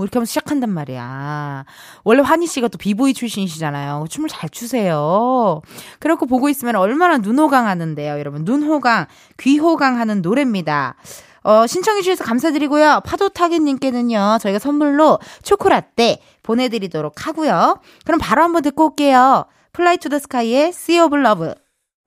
이렇게 0.00 0.18
하면 0.18 0.24
시작한단 0.24 0.70
말이야. 0.70 1.64
원래 2.04 2.22
환희 2.22 2.46
씨가 2.46 2.68
또 2.68 2.78
비보이 2.78 3.12
출신이시잖아요. 3.12 4.06
춤을 4.08 4.28
잘 4.28 4.48
추세요. 4.48 4.77
그렇고 6.00 6.26
보고 6.26 6.48
있으면 6.48 6.76
얼마나 6.76 7.18
눈호강 7.18 7.66
하는데요. 7.66 8.18
여러분, 8.18 8.44
눈호강, 8.44 9.06
귀호강 9.38 9.98
하는 9.98 10.22
노래입니다. 10.22 10.94
어, 11.42 11.66
신청해주셔서 11.66 12.24
감사드리고요. 12.24 13.00
파도타기님께는요, 13.04 14.38
저희가 14.40 14.58
선물로 14.58 15.18
초코라떼 15.42 16.20
보내드리도록 16.42 17.26
하고요. 17.26 17.80
그럼 18.04 18.18
바로 18.20 18.42
한번 18.42 18.62
듣고 18.62 18.86
올게요. 18.86 19.46
플라이 19.72 19.96
투 19.98 20.08
더 20.08 20.18
스카이의 20.18 20.68
Sea 20.68 21.00
of 21.00 21.16
Love. 21.16 21.54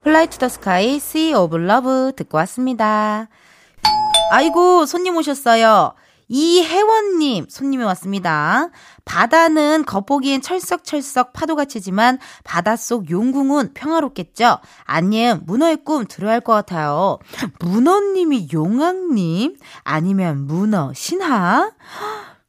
플라이 0.04 0.26
투 0.26 0.38
더 0.38 0.48
스카이 0.48 0.96
Sea 0.96 1.34
of 1.34 1.56
Love 1.56 2.12
듣고 2.16 2.36
왔습니다. 2.38 3.28
아이고 4.32 4.86
손님 4.86 5.16
오셨어요. 5.16 5.94
이혜원님 6.28 7.46
손님이 7.48 7.84
왔습니다. 7.84 8.68
바다는 9.04 9.84
겉보기엔 9.84 10.42
철썩철썩 10.42 11.32
파도가 11.32 11.64
치지만 11.64 12.18
바닷속 12.44 13.10
용궁은 13.10 13.74
평화롭겠죠. 13.74 14.58
아님 14.84 15.40
문어의 15.46 15.78
꿈 15.84 16.06
들어야 16.06 16.32
할 16.34 16.40
것 16.40 16.52
같아요. 16.52 17.18
문어님이 17.60 18.48
용왕님 18.52 19.56
아니면 19.84 20.46
문어 20.46 20.92
신하? 20.94 21.70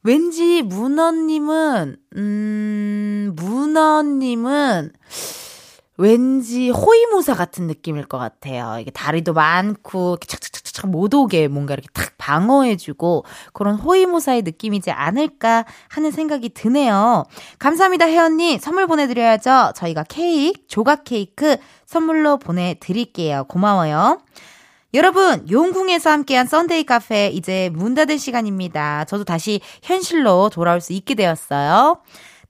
왠지 0.03 0.61
문어님은 0.63 1.95
음 2.17 3.33
문어님은 3.35 4.91
왠지 6.03 6.69
호위무사 6.69 7.33
같은 7.33 7.65
느낌일 7.65 8.07
것 8.07 8.17
같아요. 8.17 8.77
이게 8.77 8.91
다리도 8.91 9.31
많고 9.31 10.17
이렇게 10.19 10.27
착착착착 10.27 10.91
못 10.91 11.13
오게 11.13 11.47
뭔가 11.47 11.75
이렇게 11.75 11.87
탁 11.93 12.11
방어해주고 12.17 13.23
그런 13.53 13.75
호위무사의 13.75 14.41
느낌이지 14.41 14.91
않을까 14.91 15.63
하는 15.87 16.11
생각이 16.11 16.49
드네요. 16.49 17.23
감사합니다, 17.57 18.07
혜연님. 18.07 18.59
선물 18.59 18.85
보내드려야죠. 18.85 19.71
저희가 19.77 20.03
케이크, 20.09 20.59
조각 20.67 21.05
케이크 21.05 21.55
선물로 21.85 22.37
보내드릴게요. 22.37 23.45
고마워요. 23.47 24.19
여러분, 24.93 25.49
용궁에서 25.49 26.09
함께한 26.09 26.47
썬데이 26.47 26.83
카페 26.83 27.29
이제 27.29 27.69
문 27.71 27.95
닫을 27.95 28.19
시간입니다. 28.19 29.05
저도 29.05 29.23
다시 29.23 29.61
현실로 29.81 30.49
돌아올 30.49 30.81
수 30.81 30.91
있게 30.91 31.15
되었어요. 31.15 32.01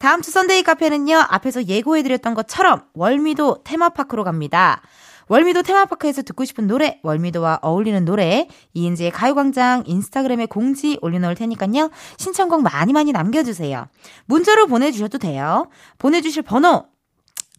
다음 0.04 0.22
주 0.22 0.32
썬데이 0.32 0.64
카페는요, 0.64 1.16
앞에서 1.30 1.64
예고해드렸던 1.64 2.34
것처럼 2.34 2.82
월미도 2.94 3.60
테마파크로 3.64 4.26
갑니다. 4.26 4.82
월미도 5.30 5.62
테마파크에서 5.62 6.24
듣고 6.24 6.44
싶은 6.44 6.68
노래, 6.68 7.00
월미도와 7.04 7.60
어울리는 7.62 8.04
노래, 8.04 8.50
이은지의 8.74 9.12
가요광장 9.12 9.84
인스타그램에 9.86 10.48
공지 10.48 11.00
올려놓을 11.02 11.36
테니까요, 11.36 11.90
신청곡 12.18 12.64
많이 12.64 12.92
많이 12.92 13.14
남겨주세요. 13.14 13.88
문자로 14.26 14.68
보내주셔도 14.68 15.20
돼요. 15.20 15.70
보내주실 16.00 16.44
번호, 16.44 16.86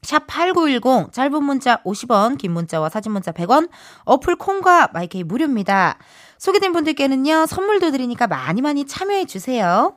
샵8910 0.02 1.12
짧은 1.12 1.42
문자 1.42 1.82
50원 1.82 2.36
긴 2.36 2.52
문자와 2.52 2.90
사진 2.90 3.12
문자 3.12 3.32
100원 3.32 3.70
어플 4.04 4.36
콩과 4.36 4.90
마이케이 4.92 5.24
무료입니다. 5.24 5.96
소개된 6.36 6.72
분들께는요 6.72 7.46
선물도 7.46 7.90
드리니까 7.90 8.26
많이 8.26 8.60
많이 8.60 8.84
참여해 8.84 9.24
주세요. 9.24 9.96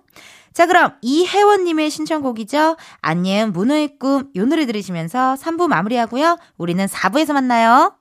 자 0.53 0.65
그럼 0.65 0.93
이혜원님의 1.01 1.89
신청곡이죠. 1.89 2.77
안녕 3.01 3.51
문어의 3.51 3.97
꿈 3.99 4.31
요 4.35 4.45
노래 4.45 4.65
들으시면서 4.65 5.35
3부 5.35 5.67
마무리하고요. 5.67 6.37
우리는 6.57 6.85
4부에서 6.85 7.33
만나요. 7.33 7.95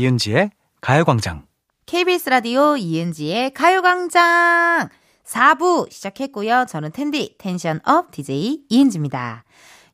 이은지의 0.00 0.50
가요광장. 0.80 1.44
KBS 1.84 2.30
라디오 2.30 2.74
이은지의 2.76 3.52
가요광장 3.52 4.88
4부 5.26 5.90
시작했고요. 5.92 6.64
저는 6.68 6.92
텐디 6.92 7.36
텐션업 7.36 8.10
DJ 8.10 8.60
이은지입니다. 8.70 9.44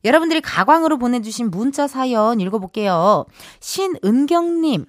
여러분들이 0.04 0.40
가광으로 0.40 0.98
보내주신 0.98 1.50
문자 1.50 1.88
사연 1.88 2.38
읽어볼게요. 2.38 3.26
신은경님. 3.58 4.86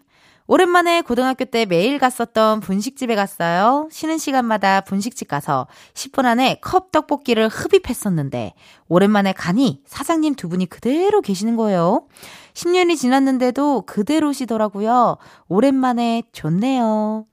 오랜만에 0.49 1.01
고등학교 1.01 1.43
때 1.45 1.65
매일 1.65 1.97
갔었던 1.99 2.61
분식집에 2.61 3.15
갔어요. 3.15 3.89
쉬는 3.91 4.17
시간마다 4.17 4.81
분식집 4.81 5.27
가서 5.27 5.67
10분 5.93 6.25
안에 6.25 6.59
컵 6.61 6.91
떡볶이를 6.91 7.49
흡입했었는데 7.49 8.53
오랜만에 8.87 9.33
가니 9.33 9.81
사장님 9.85 10.35
두 10.35 10.47
분이 10.47 10.67
그대로 10.67 11.21
계시는 11.21 11.57
거예요. 11.57 12.07
10년이 12.57 12.97
지났는데도 12.97 13.83
그대로시더라고요. 13.83 15.17
오랜만에 15.47 16.23
좋네요. 16.31 17.25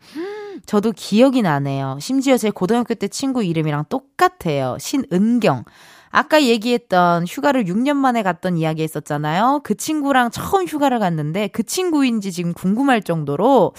저도 0.66 0.92
기억이 0.92 1.40
나네요. 1.40 1.96
심지어 1.98 2.36
제 2.36 2.50
고등학교 2.50 2.94
때 2.94 3.08
친구 3.08 3.42
이름이랑 3.42 3.86
똑같아요. 3.88 4.76
신은경. 4.78 5.64
아까 6.10 6.42
얘기했던 6.42 7.26
휴가를 7.26 7.64
6년 7.64 7.96
만에 7.96 8.22
갔던 8.22 8.58
이야기 8.58 8.82
했었잖아요. 8.82 9.62
그 9.64 9.74
친구랑 9.74 10.30
처음 10.30 10.66
휴가를 10.66 10.98
갔는데 10.98 11.48
그 11.48 11.62
친구인지 11.62 12.30
지금 12.30 12.52
궁금할 12.52 13.02
정도로, 13.02 13.72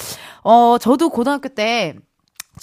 어, 0.44 0.78
저도 0.80 1.10
고등학교 1.10 1.50
때 1.50 1.96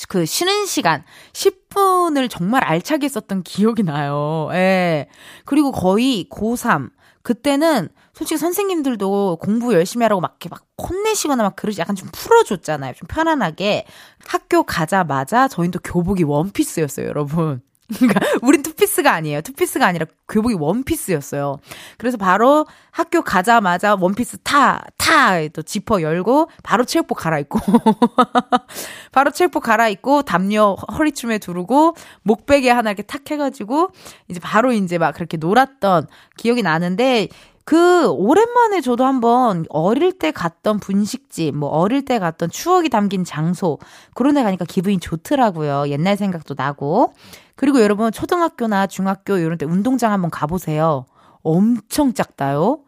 그 0.09 0.25
쉬는 0.25 0.65
시간 0.65 1.05
10분을 1.33 2.31
정말 2.31 2.65
알차게 2.65 3.09
썼던 3.09 3.43
기억이 3.43 3.83
나요. 3.83 4.49
예. 4.53 5.07
그리고 5.45 5.71
거의 5.71 6.27
고3 6.31 6.91
그때는 7.23 7.89
솔직히 8.15 8.39
선생님들도 8.39 9.39
공부 9.41 9.73
열심히 9.73 10.05
하라고 10.05 10.21
막 10.21 10.37
이렇게 10.41 10.49
막 10.51 10.67
혼내시거나 10.81 11.43
막 11.43 11.57
그러지 11.57 11.81
약간 11.81 11.97
좀 11.97 12.09
풀어줬잖아요. 12.13 12.95
좀 12.95 13.09
편안하게. 13.09 13.87
학교 14.27 14.63
가자마자 14.63 15.49
저희는 15.49 15.71
또 15.73 15.79
교복이 15.83 16.25
원피스였어요, 16.25 17.07
여러분. 17.07 17.63
그러니까 17.99 18.21
우린 18.43 18.63
투피스가 18.63 19.13
아니에요. 19.13 19.41
투피스가 19.43 19.87
아니라 19.87 20.07
교복이 20.29 20.55
원피스였어요. 20.55 21.59
그래서 21.99 22.17
바로 22.17 22.67
학교 22.91 23.23
가자마자 23.23 23.97
원피스 23.99 24.39
타, 24.39 24.83
타! 24.97 25.47
또 25.49 25.63
지퍼 25.63 26.01
열고 26.03 26.49
바로 26.63 26.85
체육복 26.85 27.19
갈아입고 27.19 27.59
바로 29.13 29.31
체육복 29.31 29.63
갈아입고 29.63 30.23
담요 30.23 30.75
허리춤에 30.97 31.39
두르고 31.39 31.95
목베개 32.23 32.71
하나 32.71 32.91
이렇게 32.91 33.03
탁 33.03 33.31
해가지고 33.31 33.91
이제 34.29 34.41
바로 34.41 34.73
이제 34.73 34.99
막 34.99 35.15
그렇게 35.15 35.37
놀았던 35.37 36.07
기억이 36.37 36.63
나는데 36.63 37.29
그 37.65 38.09
오랜만에 38.09 38.81
저도 38.81 39.05
한번 39.05 39.65
어릴 39.69 40.19
때 40.19 40.31
갔던 40.31 40.81
분식집, 40.81 41.57
뭐 41.57 41.69
어릴 41.69 42.05
때 42.05 42.19
갔던 42.19 42.51
추억이 42.51 42.89
담긴 42.89 43.25
장소 43.25 43.79
그런 44.15 44.35
데 44.35 44.43
가니까 44.43 44.65
기분이 44.65 44.99
좋더라고요. 44.99 45.89
옛날 45.89 46.17
생각도 46.17 46.55
나고. 46.57 47.13
그리고 47.55 47.81
여러분 47.83 48.11
초등학교나 48.11 48.87
중학교 48.87 49.37
이런 49.37 49.59
데 49.59 49.67
운동장 49.67 50.13
한번 50.13 50.31
가보세요. 50.31 51.07
엄청 51.43 52.15
작다요. 52.15 52.81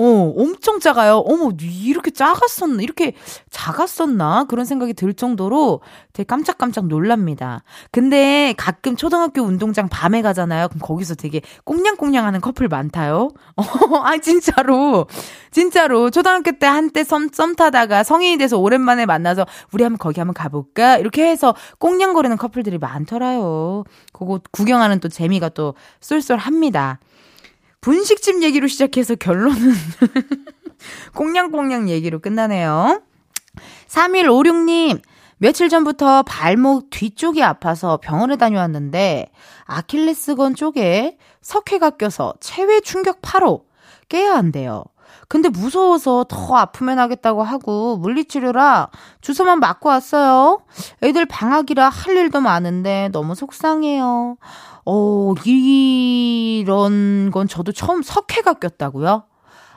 어, 0.00 0.32
엄청 0.36 0.78
작아요. 0.78 1.16
어머, 1.26 1.50
이렇게 1.60 2.12
작았었나? 2.12 2.82
이렇게 2.82 3.14
작았었나? 3.50 4.44
그런 4.44 4.64
생각이 4.64 4.94
들 4.94 5.12
정도로 5.12 5.80
되게 6.12 6.24
깜짝깜짝 6.24 6.86
놀랍니다. 6.86 7.64
근데 7.90 8.54
가끔 8.56 8.94
초등학교 8.94 9.42
운동장 9.42 9.88
밤에 9.88 10.22
가잖아요. 10.22 10.68
그럼 10.68 10.80
거기서 10.82 11.16
되게 11.16 11.40
꽁냥꽁냥 11.64 12.24
하는 12.24 12.40
커플 12.40 12.68
많다요. 12.68 13.30
어, 13.56 13.64
아, 14.04 14.16
진짜로. 14.18 15.08
진짜로. 15.50 16.10
초등학교 16.10 16.52
때 16.52 16.68
한때 16.68 17.02
썸, 17.02 17.30
썸 17.32 17.56
타다가 17.56 18.04
성인이 18.04 18.38
돼서 18.38 18.56
오랜만에 18.56 19.04
만나서 19.04 19.46
우리 19.72 19.82
한번 19.82 19.98
거기 19.98 20.20
한번 20.20 20.34
가볼까? 20.34 20.98
이렇게 20.98 21.28
해서 21.28 21.56
꽁냥거리는 21.80 22.36
커플들이 22.36 22.78
많더라요. 22.78 23.82
그거 24.12 24.38
구경하는 24.52 25.00
또 25.00 25.08
재미가 25.08 25.48
또 25.48 25.74
쏠쏠합니다. 26.00 27.00
분식집 27.80 28.42
얘기로 28.42 28.66
시작해서 28.66 29.14
결론은 29.14 29.56
꽁냥꽁냥 31.14 31.88
얘기로 31.88 32.20
끝나네요. 32.20 33.02
3156님, 33.88 35.00
며칠 35.38 35.68
전부터 35.68 36.24
발목 36.24 36.90
뒤쪽이 36.90 37.42
아파서 37.42 37.98
병원에 37.98 38.36
다녀왔는데 38.36 39.30
아킬레스건 39.64 40.54
쪽에 40.54 41.16
석회가 41.40 41.90
껴서 41.90 42.34
체외 42.40 42.80
충격 42.80 43.20
파로 43.22 43.66
깨야 44.08 44.34
한대요. 44.34 44.84
근데 45.28 45.48
무서워서 45.48 46.24
더 46.28 46.56
아프면 46.56 46.98
하겠다고 46.98 47.42
하고 47.42 47.96
물리치료라 47.98 48.88
주소만 49.20 49.60
맞고 49.60 49.88
왔어요. 49.88 50.60
애들 51.02 51.26
방학이라 51.26 51.88
할 51.88 52.16
일도 52.16 52.40
많은데 52.40 53.10
너무 53.12 53.34
속상해요. 53.34 54.36
어, 54.86 55.34
이런 55.44 57.30
건 57.30 57.46
저도 57.46 57.72
처음 57.72 58.02
석회가 58.02 58.54
꼈다고요? 58.54 59.24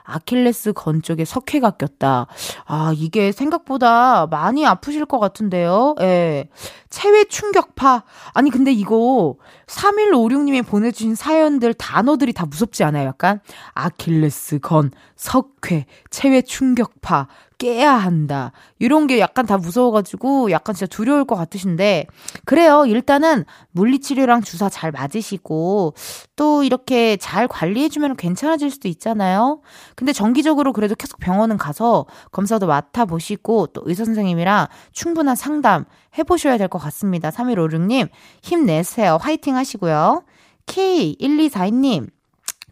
아킬레스 0.04 0.74
건 0.74 1.02
쪽에 1.02 1.26
석회가 1.26 1.72
꼈다. 1.72 2.28
아, 2.66 2.94
이게 2.96 3.32
생각보다 3.32 4.28
많이 4.28 4.66
아프실 4.66 5.06
것 5.06 5.20
같은데요. 5.20 5.96
예. 6.02 6.50
체외 6.92 7.24
충격파. 7.24 8.04
아니, 8.34 8.52
근데 8.52 8.72
이거 8.72 9.38
3156님이 9.66 10.64
보내주신 10.64 11.16
사연들 11.16 11.74
단어들이 11.74 12.34
다 12.34 12.46
무섭지 12.46 12.84
않아요? 12.84 13.08
약간 13.08 13.40
아킬레스 13.74 14.60
건, 14.60 14.92
석회, 15.16 15.86
체외 16.12 16.42
충격파, 16.42 17.28
깨야 17.58 17.94
한다. 17.94 18.52
이런 18.80 19.06
게 19.06 19.20
약간 19.20 19.46
다 19.46 19.58
무서워가지고 19.58 20.50
약간 20.50 20.74
진짜 20.74 20.88
두려울 20.88 21.26
것 21.26 21.36
같으신데, 21.36 22.08
그래요. 22.44 22.86
일단은 22.88 23.46
물리치료랑 23.72 24.42
주사 24.42 24.68
잘 24.68 24.92
맞으시고, 24.92 25.94
또 26.36 26.64
이렇게 26.64 27.18
잘 27.18 27.48
관리해주면 27.48 28.18
괜찮아질 28.18 28.72
수도 28.72 28.88
있잖아요. 28.88 29.62
근데 29.96 30.12
정기적으로 30.12 30.74
그래도 30.74 30.96
계속 30.96 31.20
병원은 31.20 31.58
가서 31.58 32.08
검사도 32.32 32.66
맡아보시고, 32.66 33.68
또 33.68 33.84
의사 33.86 34.06
선생님이랑 34.06 34.68
충분한 34.92 35.36
상담 35.36 35.86
해보셔야 36.18 36.58
될 36.58 36.68
것 36.68 36.78
같습니다. 36.80 37.30
3156님, 37.30 38.10
힘내세요. 38.42 39.18
화이팅 39.22 39.56
하시고요. 39.56 40.24
K1242님, 40.66 42.08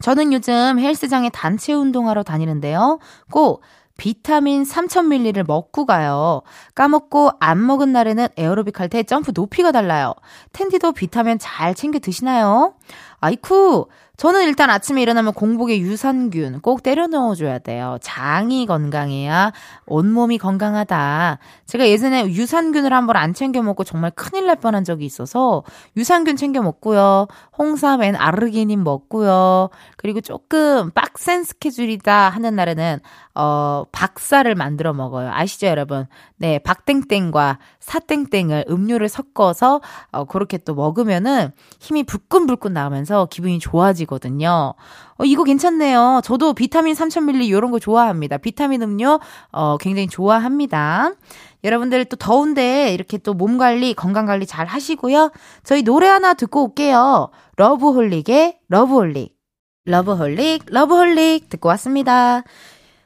저는 0.01 0.31
요즘 0.33 0.79
헬스장에 0.79 1.29
단체 1.29 1.73
운동하러 1.73 2.23
다니는데요. 2.23 2.99
꼭 3.31 3.61
비타민 3.97 4.63
3000ml를 4.63 5.45
먹고 5.45 5.85
가요. 5.85 6.41
까먹고 6.73 7.31
안 7.41 7.65
먹은 7.65 7.91
날에는 7.91 8.29
에어로빅 8.37 8.79
할 8.79 8.87
때 8.87 9.03
점프 9.03 9.33
높이가 9.35 9.73
달라요. 9.73 10.13
텐디도 10.53 10.93
비타민 10.93 11.37
잘 11.37 11.75
챙겨 11.75 11.99
드시나요? 11.99 12.75
아이쿠, 13.19 13.89
저는 14.20 14.43
일단 14.43 14.70
아침에 14.70 15.01
일어나면 15.01 15.32
공복에 15.32 15.80
유산균 15.80 16.59
꼭 16.59 16.84
때려 16.84 17.07
넣어줘야 17.07 17.59
돼요. 17.59 17.97
장이 18.01 18.65
건강해야 18.65 19.53
온몸이 19.86 20.38
건강하다. 20.38 21.39
제가 21.65 21.88
예전에 21.88 22.26
유산균을 22.28 22.91
한 22.91 23.07
번 23.07 23.15
안 23.15 23.34
챙겨 23.34 23.61
먹고 23.61 23.86
정말 23.86 24.11
큰일 24.11 24.45
날 24.47 24.57
뻔한 24.57 24.84
적이 24.84 25.05
있어서 25.05 25.63
유산균 25.95 26.36
챙겨 26.36 26.61
먹고요. 26.61 27.28
홍삼 27.57 28.03
and 28.03 28.17
아르기닌 28.17 28.84
먹고요. 28.84 29.70
그리고 29.95 30.20
조금 30.20 30.91
빡센 30.91 31.45
스케줄이다 31.45 32.28
하는 32.28 32.55
날에는 32.57 32.99
어 33.41 33.85
박사를 33.93 34.53
만들어 34.53 34.91
먹어요. 34.91 35.31
아시죠, 35.33 35.67
여러분? 35.67 36.07
네, 36.35 36.59
박땡땡과 36.59 37.57
사땡땡을 37.79 38.65
음료를 38.69 39.07
섞어서 39.07 39.79
어 40.11 40.25
그렇게 40.25 40.57
또 40.57 40.75
먹으면은 40.75 41.51
힘이 41.79 42.03
불끈불끈 42.03 42.73
나오면서 42.73 43.27
기분이 43.31 43.59
좋아지거든요. 43.59 44.73
어 45.17 45.23
이거 45.23 45.45
괜찮네요. 45.45 46.19
저도 46.25 46.53
비타민 46.53 46.95
3000ml 46.95 47.47
이런 47.47 47.71
거 47.71 47.79
좋아합니다. 47.79 48.37
비타민 48.39 48.81
음료 48.81 49.21
어 49.53 49.77
굉장히 49.77 50.09
좋아합니다. 50.09 51.13
여러분들 51.63 52.05
또 52.05 52.17
더운데 52.17 52.93
이렇게 52.93 53.17
또 53.17 53.33
몸 53.33 53.57
관리, 53.57 53.93
건강 53.93 54.25
관리 54.25 54.45
잘 54.45 54.65
하시고요. 54.65 55.31
저희 55.63 55.83
노래 55.83 56.07
하나 56.07 56.33
듣고 56.33 56.63
올게요. 56.65 57.29
러브홀릭의 57.55 58.59
러브홀릭. 58.67 59.33
러브홀릭, 59.85 60.65
러브홀릭 60.67 61.49
듣고 61.49 61.69
왔습니다. 61.69 62.43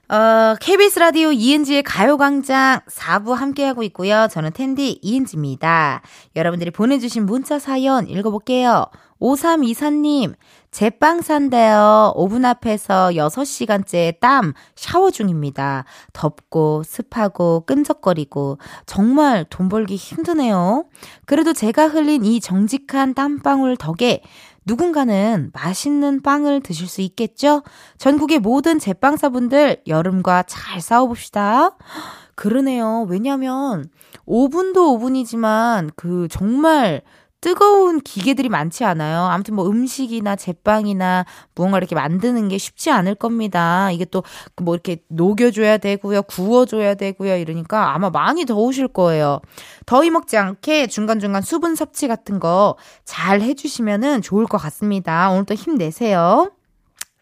어, 0.09 0.55
KBS 0.59 0.99
라디오 0.99 1.31
이은지의 1.31 1.83
가요광장 1.83 2.81
4부 2.89 3.31
함께하고 3.33 3.83
있고요. 3.83 4.27
저는 4.29 4.51
텐디 4.51 4.99
이은지입니다. 5.01 6.01
여러분들이 6.35 6.71
보내주신 6.71 7.25
문자 7.25 7.57
사연 7.57 8.09
읽어볼게요. 8.09 8.87
5324님, 9.21 10.33
제빵 10.71 11.21
산대요. 11.21 12.11
오븐 12.15 12.43
앞에서 12.43 13.11
6시간째 13.11 14.19
땀 14.19 14.53
샤워 14.75 15.09
중입니다. 15.09 15.85
덥고 16.11 16.83
습하고 16.83 17.63
끈적거리고 17.65 18.57
정말 18.85 19.45
돈 19.49 19.69
벌기 19.69 19.95
힘드네요. 19.95 20.83
그래도 21.25 21.53
제가 21.53 21.87
흘린 21.87 22.25
이 22.25 22.41
정직한 22.41 23.13
땀방울 23.13 23.77
덕에 23.77 24.21
누군가는 24.65 25.51
맛있는 25.53 26.21
빵을 26.21 26.61
드실 26.61 26.87
수 26.87 27.01
있겠죠? 27.01 27.63
전국의 27.97 28.39
모든 28.39 28.79
제빵사분들 28.79 29.83
여름과 29.87 30.43
잘 30.43 30.81
싸워봅시다. 30.81 31.77
그러네요. 32.35 33.05
왜냐면 33.09 33.89
오븐도 34.25 34.93
오븐이지만 34.93 35.91
그 35.95 36.27
정말 36.29 37.01
뜨거운 37.43 37.99
기계들이 37.99 38.47
많지 38.47 38.85
않아요. 38.85 39.23
아무튼 39.25 39.55
뭐 39.55 39.67
음식이나 39.69 40.37
제빵이나 40.37 41.25
무언가 41.55 41.77
이렇게 41.77 41.93
만드는 41.93 42.47
게 42.47 42.57
쉽지 42.57 42.89
않을 42.89 43.15
겁니다. 43.15 43.91
이게 43.91 44.05
또 44.05 44.23
뭐 44.61 44.75
이렇게 44.75 45.03
녹여줘야 45.09 45.77
되고요. 45.77 46.23
구워줘야 46.23 46.95
되고요. 46.95 47.35
이러니까 47.35 47.93
아마 47.93 48.09
많이 48.09 48.45
더우실 48.45 48.87
거예요. 48.87 49.41
더위 49.85 50.09
먹지 50.09 50.37
않게 50.37 50.87
중간중간 50.87 51.41
수분 51.41 51.75
섭취 51.75 52.07
같은 52.07 52.39
거 52.39 52.77
잘 53.03 53.41
해주시면은 53.41 54.21
좋을 54.21 54.45
것 54.45 54.57
같습니다. 54.57 55.29
오늘도 55.31 55.53
힘내세요. 55.55 56.51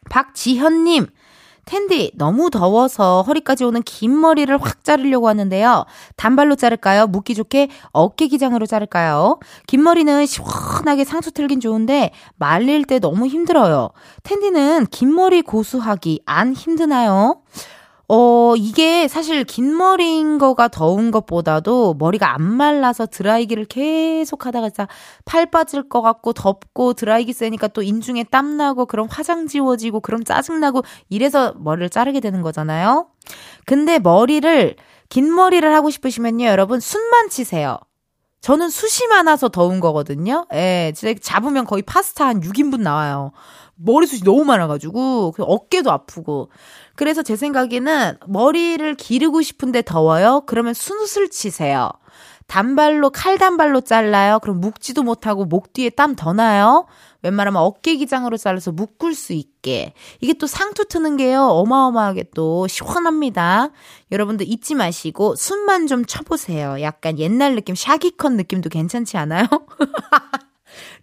박지현님. 0.10 1.08
텐디, 1.66 2.12
너무 2.16 2.50
더워서 2.50 3.22
허리까지 3.22 3.64
오는 3.64 3.82
긴 3.84 4.20
머리를 4.20 4.56
확 4.62 4.84
자르려고 4.84 5.28
하는데요. 5.28 5.86
단발로 6.16 6.56
자를까요? 6.56 7.08
묻기 7.08 7.36
좋게 7.36 7.70
어깨 7.92 8.28
기장으로 8.28 8.66
자를까요? 8.66 9.40
긴 9.68 9.84
머리는 9.84 10.26
시원하게 10.26 11.04
상처 11.06 11.32
틀긴 11.32 11.60
좋은데 11.60 12.12
말릴 12.38 12.86
때 12.86 13.00
너무 13.00 13.28
힘들어요. 13.28 13.92
텐디는 14.24 14.88
긴 14.88 15.14
머리 15.14 15.42
고수하기 15.42 16.24
안 16.26 16.54
힘드나요? 16.54 17.42
어, 18.14 18.56
이게 18.58 19.08
사실 19.08 19.46
긴 19.46 19.78
머리인 19.78 20.38
거가 20.38 20.68
더운 20.68 21.12
것보다도 21.12 21.94
머리가 21.94 22.34
안 22.34 22.44
말라서 22.44 23.06
드라이기를 23.06 23.64
계속 23.64 24.46
하다가 24.46 24.68
진짜 24.70 24.90
팔 25.24 25.46
빠질 25.46 25.88
것 25.88 26.02
같고 26.02 26.34
덥고 26.34 26.92
드라이기 26.92 27.32
세니까 27.32 27.70
또 27.70 27.82
인중에 27.82 28.26
땀 28.26 28.58
나고 28.58 28.86
그럼 28.86 29.08
화장 29.10 29.48
지워지고 29.48 30.02
그럼 30.02 30.26
짜증 30.26 30.60
나고 30.60 30.84
이래서 31.08 31.54
머리를 31.58 31.90
자르게 31.90 32.20
되는 32.20 32.42
거잖아요. 32.42 33.08
근데 33.66 33.98
머리를 33.98 34.76
긴 35.08 35.34
머리를 35.34 35.74
하고 35.74 35.90
싶으시면요, 35.90 36.48
여러분 36.48 36.82
숨만 36.82 37.30
치세요. 37.30 37.78
저는 38.42 38.70
숱이 38.70 39.08
많아서 39.08 39.48
더운 39.48 39.80
거거든요. 39.80 40.48
예, 40.54 40.92
진짜 40.96 41.18
잡으면 41.22 41.64
거의 41.64 41.84
파스타 41.84 42.26
한 42.26 42.42
6인분 42.42 42.82
나와요. 42.82 43.32
머리숱이 43.76 44.24
너무 44.24 44.44
많아가지고 44.44 45.36
어깨도 45.40 45.92
아프고 45.92 46.50
그래서 46.96 47.22
제 47.24 47.36
생각에는 47.36 48.18
머리를 48.28 48.94
기르고 48.96 49.42
싶은데 49.42 49.82
더워요? 49.82 50.44
그러면 50.46 50.74
수술 50.74 51.30
치세요. 51.30 51.90
단발로 52.48 53.12
칼단발로 53.12 53.80
잘라요? 53.82 54.40
그럼 54.40 54.60
묶지도 54.60 55.04
못하고 55.04 55.46
목 55.46 55.72
뒤에 55.72 55.90
땀 55.90 56.16
더 56.16 56.34
나요? 56.34 56.86
웬만하면 57.24 57.62
어깨 57.62 57.96
기장으로 57.96 58.36
잘라서 58.36 58.72
묶을 58.74 59.14
수 59.16 59.32
있게. 59.32 59.94
이게 60.20 60.34
또 60.34 60.48
상투 60.48 60.86
트는 60.86 61.16
게요. 61.18 61.44
어마어마하게 61.46 62.26
또 62.36 62.68
시원합니다. 62.68 63.70
여러분들 64.12 64.48
잊지 64.50 64.76
마시고 64.76 65.36
숨만 65.36 65.88
좀 65.88 66.04
쳐보세요. 66.06 66.82
약간 66.82 67.20
옛날 67.20 67.56
느낌 67.56 67.74
샤기컨 67.76 68.36
느낌도 68.36 68.70
괜찮지 68.70 69.16
않아요? 69.18 69.46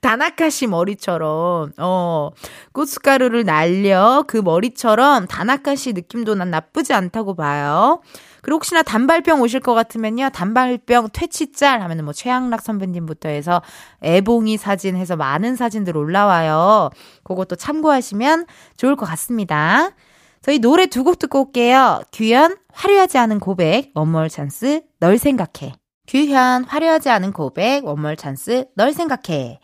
다나카시 0.00 0.66
머리처럼, 0.66 1.72
어, 1.78 2.30
고춧가루를 2.72 3.44
날려 3.44 4.24
그 4.26 4.36
머리처럼 4.38 5.26
다나카시 5.26 5.92
느낌도 5.92 6.34
난 6.34 6.50
나쁘지 6.50 6.92
않다고 6.92 7.34
봐요. 7.34 8.00
그리고 8.42 8.56
혹시나 8.56 8.82
단발병 8.82 9.40
오실 9.42 9.60
것 9.60 9.74
같으면요. 9.74 10.30
단발병 10.30 11.08
퇴치짤 11.12 11.82
하면 11.82 11.98
은 11.98 12.04
뭐 12.04 12.12
최양락 12.14 12.62
선배님부터 12.62 13.28
해서 13.28 13.60
애봉이 14.02 14.56
사진 14.56 14.96
해서 14.96 15.16
많은 15.16 15.56
사진들 15.56 15.96
올라와요. 15.96 16.90
그것도 17.24 17.56
참고하시면 17.56 18.46
좋을 18.76 18.96
것 18.96 19.04
같습니다. 19.06 19.90
저희 20.40 20.60
노래 20.60 20.86
두 20.86 21.02
곡 21.04 21.18
듣고 21.18 21.46
올게요. 21.46 22.00
규현, 22.12 22.56
화려하지 22.72 23.18
않은 23.18 23.40
고백, 23.40 23.90
원모어찬스, 23.94 24.82
널 25.00 25.18
생각해. 25.18 25.74
규현, 26.08 26.64
화려하지 26.64 27.10
않은 27.10 27.32
고백, 27.32 27.84
원모어찬스, 27.84 28.68
널 28.74 28.92
생각해. 28.94 29.60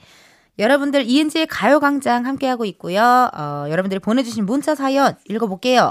여러분들 0.59 1.05
이은지의 1.07 1.47
가요광장 1.47 2.27
함께하고 2.27 2.67
있고요. 2.67 3.31
어, 3.35 3.65
여러분들이 3.71 3.99
보내주신 3.99 4.45
문자 4.45 4.75
사연 4.75 5.17
읽어볼게요. 5.29 5.91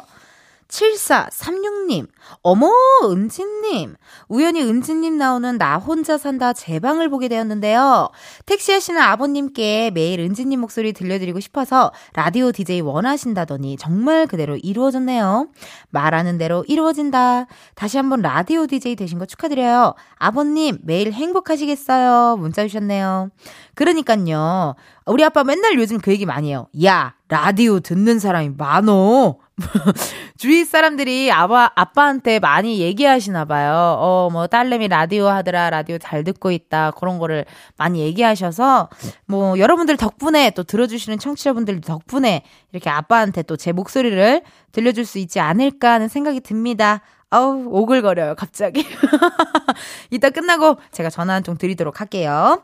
7436님, 0.73 2.07
어머, 2.41 2.67
은지님. 3.03 3.95
우연히 4.27 4.63
은지님 4.63 5.17
나오는 5.17 5.57
나 5.59 5.77
혼자 5.77 6.17
산다 6.17 6.51
제 6.51 6.79
방을 6.79 7.09
보게 7.09 7.27
되었는데요. 7.27 8.09
택시 8.47 8.71
하시는 8.71 8.99
아버님께 8.99 9.91
매일 9.91 10.19
은지님 10.21 10.59
목소리 10.59 10.93
들려드리고 10.93 11.39
싶어서 11.41 11.91
라디오 12.13 12.51
DJ 12.51 12.81
원하신다더니 12.81 13.77
정말 13.77 14.25
그대로 14.25 14.55
이루어졌네요. 14.55 15.49
말하는 15.91 16.39
대로 16.39 16.65
이루어진다. 16.67 17.45
다시 17.75 17.97
한번 17.97 18.21
라디오 18.21 18.65
DJ 18.65 18.95
되신 18.95 19.19
거 19.19 19.25
축하드려요. 19.25 19.93
아버님, 20.15 20.79
매일 20.83 21.11
행복하시겠어요. 21.11 22.37
문자 22.37 22.63
주셨네요. 22.63 23.29
그러니까요. 23.75 24.73
우리 25.05 25.23
아빠 25.23 25.43
맨날 25.43 25.75
요즘 25.75 25.99
그 25.99 26.11
얘기 26.11 26.25
많이 26.25 26.49
해요. 26.49 26.67
야, 26.83 27.13
라디오 27.27 27.79
듣는 27.79 28.17
사람이 28.17 28.51
많어. 28.57 29.37
주위 30.37 30.65
사람들이 30.65 31.31
아빠, 31.31 31.71
아빠한테 31.75 32.39
많이 32.39 32.79
얘기하시나 32.79 33.45
봐요. 33.45 33.97
어, 33.99 34.29
뭐, 34.31 34.47
딸내미 34.47 34.87
라디오 34.87 35.27
하더라, 35.27 35.69
라디오 35.69 35.97
잘 35.99 36.23
듣고 36.23 36.51
있다, 36.51 36.91
그런 36.91 37.19
거를 37.19 37.45
많이 37.77 37.99
얘기하셔서, 38.01 38.89
뭐, 39.27 39.57
여러분들 39.59 39.97
덕분에 39.97 40.51
또 40.51 40.63
들어주시는 40.63 41.19
청취자분들 41.19 41.81
덕분에 41.81 42.43
이렇게 42.71 42.89
아빠한테 42.89 43.43
또 43.43 43.55
제 43.55 43.71
목소리를 43.71 44.41
들려줄 44.71 45.05
수 45.05 45.19
있지 45.19 45.39
않을까 45.39 45.93
하는 45.93 46.07
생각이 46.07 46.41
듭니다. 46.41 47.01
아우, 47.29 47.65
오글거려요, 47.67 48.35
갑자기. 48.35 48.85
이따 50.11 50.29
끝나고 50.29 50.77
제가 50.91 51.09
전화 51.09 51.33
한 51.35 51.43
통 51.43 51.57
드리도록 51.57 51.99
할게요. 52.01 52.63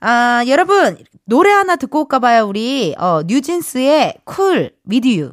아, 0.00 0.42
여러분, 0.48 0.96
노래 1.26 1.50
하나 1.52 1.76
듣고 1.76 2.00
올까봐요, 2.00 2.44
우리, 2.46 2.94
어, 2.98 3.22
뉴진스의 3.26 4.14
쿨, 4.24 4.72
미디유. 4.84 5.32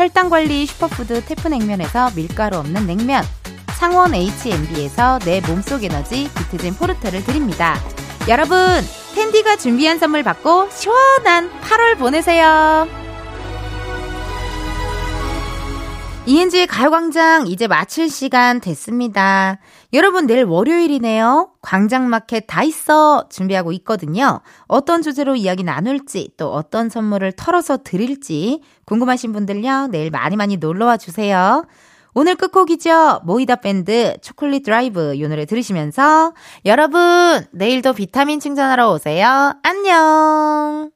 혈당관리 0.00 0.64
슈퍼푸드 0.64 1.22
태프냉면에서 1.26 2.12
밀가루 2.16 2.56
없는 2.56 2.86
냉면, 2.86 3.22
창원 3.78 4.14
H&B에서 4.14 5.18
내 5.26 5.42
몸속 5.42 5.84
에너지 5.84 6.30
비트젠 6.34 6.74
포르테를 6.76 7.22
드립니다. 7.22 7.78
여러분, 8.26 8.56
텐디가 9.14 9.56
준비한 9.56 9.98
선물 9.98 10.22
받고 10.22 10.70
시원한 10.70 11.50
8월 11.60 11.98
보내세요. 11.98 12.99
이은지의 16.26 16.66
가요광장 16.66 17.46
이제 17.48 17.66
마칠 17.66 18.08
시간 18.08 18.60
됐습니다. 18.60 19.58
여러분 19.92 20.26
내일 20.26 20.44
월요일이네요. 20.44 21.50
광장마켓 21.62 22.44
다 22.46 22.62
있어 22.62 23.26
준비하고 23.30 23.72
있거든요. 23.72 24.40
어떤 24.68 25.02
주제로 25.02 25.34
이야기 25.34 25.64
나눌지 25.64 26.32
또 26.36 26.52
어떤 26.52 26.88
선물을 26.88 27.32
털어서 27.32 27.78
드릴지 27.78 28.60
궁금하신 28.84 29.32
분들요. 29.32 29.88
내일 29.88 30.10
많이 30.10 30.36
많이 30.36 30.58
놀러와 30.58 30.98
주세요. 30.98 31.64
오늘 32.12 32.36
끝곡이죠. 32.36 33.22
모이다 33.24 33.56
밴드 33.56 34.16
초콜릿 34.20 34.64
드라이브 34.64 35.14
이 35.14 35.26
노래 35.26 35.46
들으시면서 35.46 36.34
여러분 36.64 37.44
내일도 37.50 37.92
비타민 37.92 38.40
충전하러 38.40 38.92
오세요. 38.92 39.54
안녕. 39.62 40.90